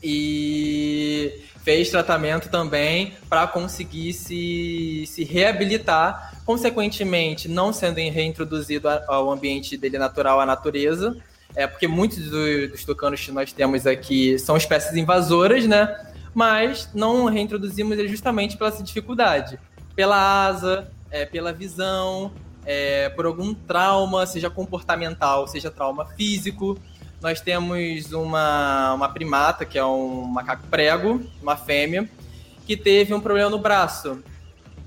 [0.00, 9.76] e fez tratamento também para conseguir se, se reabilitar, consequentemente não sendo reintroduzido ao ambiente
[9.76, 11.16] dele natural, à natureza,
[11.54, 15.94] é porque muitos do, dos tucanos que nós temos aqui são espécies invasoras, né?
[16.34, 19.58] mas não reintroduzimos ele justamente pela essa dificuldade.
[19.94, 22.32] Pela asa, é, pela visão,
[22.64, 26.78] é, por algum trauma, seja comportamental, seja trauma físico.
[27.22, 32.08] Nós temos uma, uma primata, que é um macaco prego, uma fêmea,
[32.66, 34.20] que teve um problema no braço.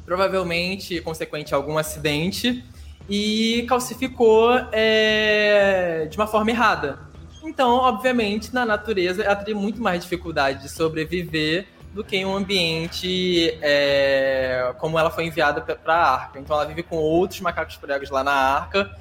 [0.06, 2.62] Provavelmente consequente a algum acidente
[3.10, 7.00] e calcificou é, de uma forma errada.
[7.42, 12.36] Então, obviamente, na natureza ela teria muito mais dificuldade de sobreviver do que em um
[12.36, 16.40] ambiente é, como ela foi enviada para a arca.
[16.40, 18.94] Então, ela vive com outros macacos pregos lá na arca,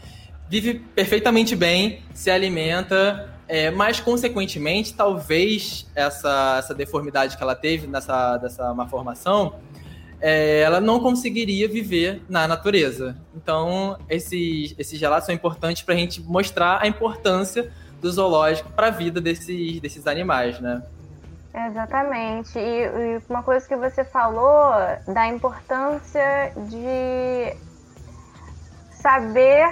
[0.48, 7.86] vive perfeitamente bem, se alimenta, é, mas consequentemente, talvez essa, essa deformidade que ela teve
[7.86, 9.54] nessa dessa malformação
[10.26, 13.14] é, ela não conseguiria viver na natureza.
[13.36, 18.86] Então, esses, esses relatos são importantes para a gente mostrar a importância do zoológico para
[18.86, 20.82] a vida desses, desses animais, né?
[21.54, 22.58] Exatamente.
[22.58, 24.72] E, e, uma coisa que você falou
[25.06, 27.54] da importância de
[28.92, 29.68] saber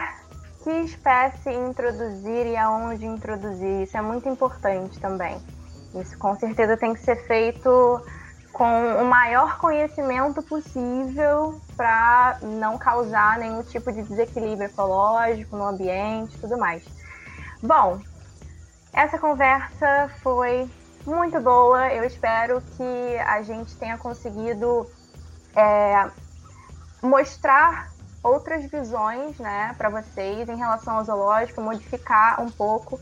[0.63, 3.83] que espécie introduzir e aonde introduzir.
[3.83, 5.37] Isso é muito importante também.
[5.95, 8.03] Isso com certeza tem que ser feito
[8.53, 16.39] com o maior conhecimento possível para não causar nenhum tipo de desequilíbrio ecológico no ambiente
[16.39, 16.85] tudo mais.
[17.63, 18.01] Bom,
[18.93, 20.71] essa conversa foi
[21.07, 21.93] muito boa.
[21.93, 24.87] Eu espero que a gente tenha conseguido
[25.57, 26.11] é,
[27.03, 27.92] mostrar
[28.23, 33.01] outras visões né, para vocês em relação ao zoológico, modificar um pouco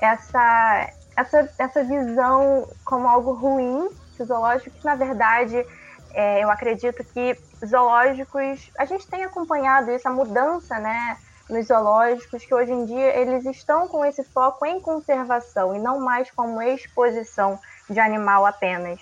[0.00, 3.88] essa, essa, essa visão como algo ruim
[4.24, 5.64] zoológicos, na verdade,
[6.12, 11.16] é, eu acredito que zoológicos, a gente tem acompanhado isso, a mudança, né,
[11.48, 16.00] nos zoológicos, que hoje em dia eles estão com esse foco em conservação e não
[16.00, 17.58] mais como exposição
[17.88, 19.00] de animal apenas.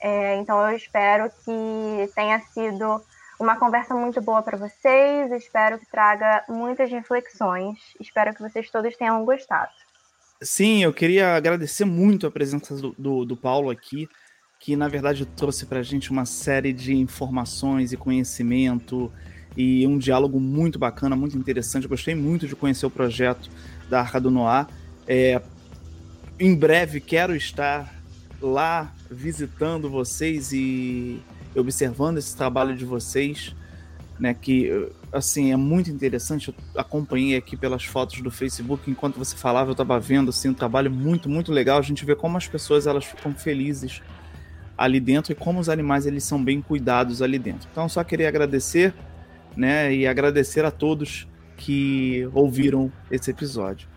[0.00, 3.02] É, então eu espero que tenha sido
[3.38, 8.96] uma conversa muito boa para vocês, espero que traga muitas reflexões, espero que vocês todos
[8.96, 9.72] tenham gostado.
[10.42, 14.08] Sim, eu queria agradecer muito a presença do, do, do Paulo aqui
[14.58, 19.12] que na verdade trouxe para a gente uma série de informações e conhecimento
[19.56, 21.86] e um diálogo muito bacana, muito interessante.
[21.86, 23.50] Gostei muito de conhecer o projeto
[23.88, 24.66] da Arca do Noá.
[25.06, 25.40] É,
[26.38, 27.94] em breve quero estar
[28.40, 31.22] lá visitando vocês e
[31.56, 33.54] observando esse trabalho de vocês,
[34.18, 34.34] né?
[34.34, 36.48] Que assim é muito interessante.
[36.48, 40.54] Eu acompanhei aqui pelas fotos do Facebook enquanto você falava, eu estava vendo assim um
[40.54, 41.78] trabalho muito muito legal.
[41.78, 44.02] A gente vê como as pessoas elas ficam felizes
[44.76, 47.68] ali dentro e como os animais eles são bem cuidados ali dentro.
[47.72, 48.94] Então só queria agradecer,
[49.56, 51.26] né, e agradecer a todos
[51.56, 53.88] que ouviram esse episódio.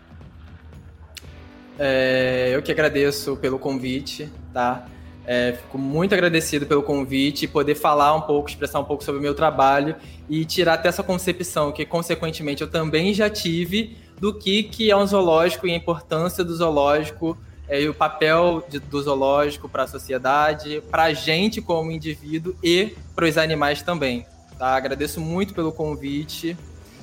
[1.78, 4.86] É, eu que agradeço pelo convite, tá?
[5.24, 9.20] É, fico muito agradecido pelo convite e poder falar um pouco, expressar um pouco sobre
[9.20, 9.94] o meu trabalho
[10.28, 14.96] e tirar até essa concepção que, consequentemente, eu também já tive do que, que é
[14.96, 17.38] um zoológico e a importância do zoológico
[17.68, 22.54] é, e o papel de, do zoológico para a sociedade, para a gente como indivíduo
[22.62, 24.26] e para os animais também.
[24.58, 24.76] Tá?
[24.76, 26.56] Agradeço muito pelo convite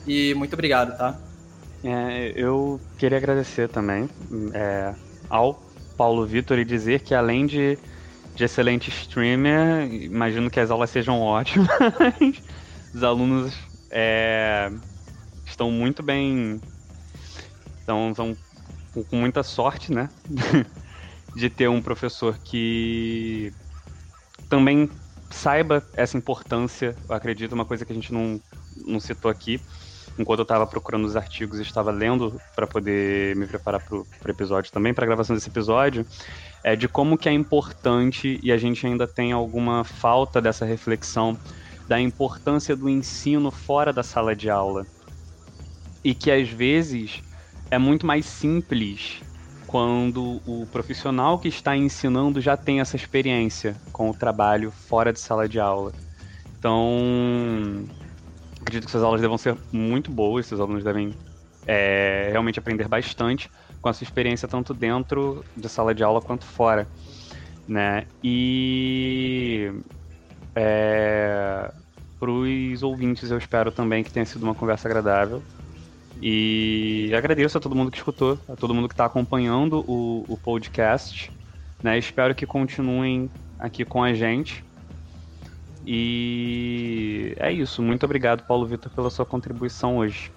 [0.06, 1.20] e muito obrigado, tá?
[1.84, 4.10] É, eu queria agradecer também
[4.54, 4.94] é,
[5.30, 5.62] ao
[5.98, 7.78] Paulo Vitor e dizer que além de,
[8.40, 11.68] de excelente streamer, imagino que as aulas sejam ótimas.
[12.96, 13.54] Os alunos
[13.92, 14.72] é,
[15.46, 16.62] estão muito bem.
[17.82, 18.38] Estão, estão
[18.94, 20.10] com muita sorte, né?
[21.36, 23.54] de ter um professor que
[24.48, 24.90] também
[25.30, 26.96] saiba essa importância.
[27.10, 28.40] Eu acredito, uma coisa que a gente não,
[28.88, 29.60] não citou aqui,
[30.18, 34.06] enquanto eu estava procurando os artigos e estava lendo para poder me preparar para o
[34.30, 36.06] episódio também, para a gravação desse episódio,
[36.64, 41.38] é de como que é importante e a gente ainda tem alguma falta dessa reflexão
[41.88, 44.86] da importância do ensino fora da sala de aula.
[46.04, 47.22] E que às vezes
[47.72, 49.22] é muito mais simples
[49.68, 55.20] quando o profissional que está ensinando já tem essa experiência com o trabalho fora de
[55.20, 55.94] sala de aula.
[56.58, 57.88] Então,
[58.60, 61.14] acredito que essas aulas devam ser muito boas, esses alunos devem
[61.68, 63.50] é, realmente aprender bastante
[63.82, 66.88] com essa experiência tanto dentro de sala de aula quanto fora,
[67.68, 68.06] né?
[68.24, 69.72] E
[70.56, 71.72] é,
[72.20, 75.42] para os ouvintes eu espero também que tenha sido uma conversa agradável.
[76.22, 80.38] E agradeço a todo mundo que escutou, a todo mundo que está acompanhando o, o
[80.38, 81.32] podcast.
[81.82, 81.98] Né?
[81.98, 84.64] Espero que continuem aqui com a gente.
[85.86, 87.82] E é isso.
[87.82, 90.30] Muito obrigado, Paulo Vitor, pela sua contribuição hoje.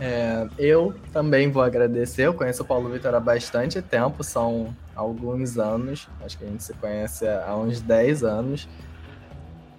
[0.00, 2.22] É, eu também vou agradecer.
[2.22, 6.08] Eu conheço o Paulo Vitor há bastante tempo, são alguns anos.
[6.24, 8.68] Acho que a gente se conhece há uns 10 anos.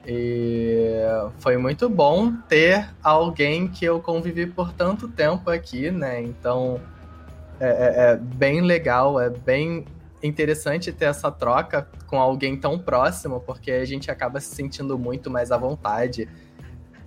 [0.06, 1.02] E
[1.40, 6.22] foi muito bom ter alguém que eu convivi por tanto tempo aqui, né?
[6.22, 6.82] Então
[7.60, 9.86] é, é, é bem legal, é bem
[10.24, 15.30] interessante ter essa troca com alguém tão próximo, porque a gente acaba se sentindo muito
[15.30, 16.28] mais à vontade.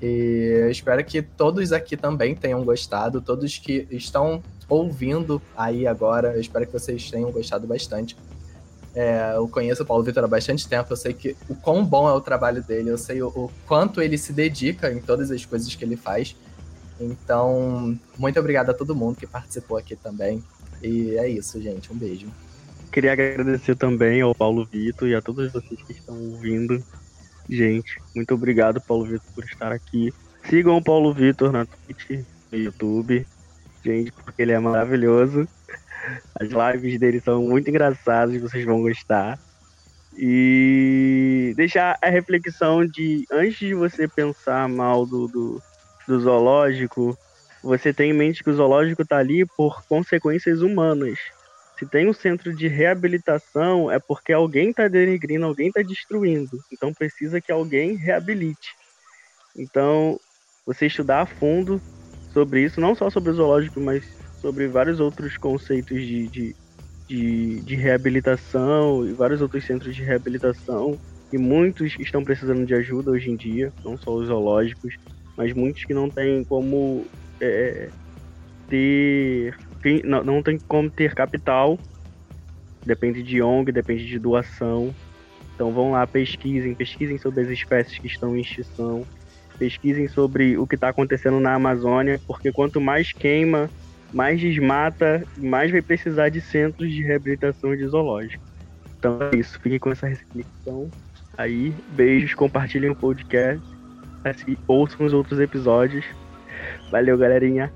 [0.02, 6.40] E espero que todos aqui também tenham gostado, todos que estão ouvindo aí agora, eu
[6.40, 8.16] espero que vocês tenham gostado bastante.
[8.94, 12.08] É, eu conheço o Paulo Vitor há bastante tempo, eu sei que o quão bom
[12.08, 15.46] é o trabalho dele, eu sei o, o quanto ele se dedica em todas as
[15.46, 16.36] coisas que ele faz.
[17.00, 20.42] Então, muito obrigado a todo mundo que participou aqui também.
[20.82, 21.92] E é isso, gente.
[21.92, 22.26] Um beijo.
[22.90, 26.84] Queria agradecer também ao Paulo Vitor e a todos vocês que estão ouvindo.
[27.48, 30.12] Gente, muito obrigado, Paulo Vitor, por estar aqui.
[30.48, 33.27] Sigam o Paulo Vitor na Twitch, no YouTube.
[33.85, 35.47] Gente, porque ele é maravilhoso.
[36.35, 39.39] As lives dele são muito engraçadas, vocês vão gostar.
[40.16, 45.62] E deixar a reflexão de antes de você pensar mal do, do,
[46.06, 47.16] do zoológico,
[47.62, 51.19] você tem em mente que o zoológico está ali por consequências humanas.
[51.78, 56.58] Se tem um centro de reabilitação, é porque alguém está denegrindo, alguém está destruindo.
[56.72, 58.74] Então precisa que alguém reabilite.
[59.56, 60.18] Então,
[60.64, 61.80] você estudar a fundo
[62.32, 64.04] sobre isso, não só sobre o zoológico, mas
[64.40, 66.56] sobre vários outros conceitos de, de,
[67.08, 70.98] de, de reabilitação e vários outros centros de reabilitação.
[71.32, 74.94] E muitos estão precisando de ajuda hoje em dia, não só os zoológicos,
[75.36, 77.06] mas muitos que não têm como
[77.40, 77.88] é,
[78.68, 79.56] ter.
[80.04, 81.78] Não, não tem como ter capital.
[82.84, 84.94] Depende de ONG, depende de doação.
[85.54, 89.06] Então vão lá, pesquisem, pesquisem sobre as espécies que estão em extinção,
[89.59, 93.70] pesquisem sobre o que está acontecendo na Amazônia, porque quanto mais queima,
[94.12, 98.42] mais desmata, mais vai precisar de centros de reabilitação de zoológico.
[98.98, 100.90] Então é isso, fiquem com essa reflexão.
[101.36, 103.62] Aí, beijos, compartilhem o podcast,
[104.24, 106.04] assim, ouçam os outros episódios.
[106.90, 107.72] Valeu, galerinha.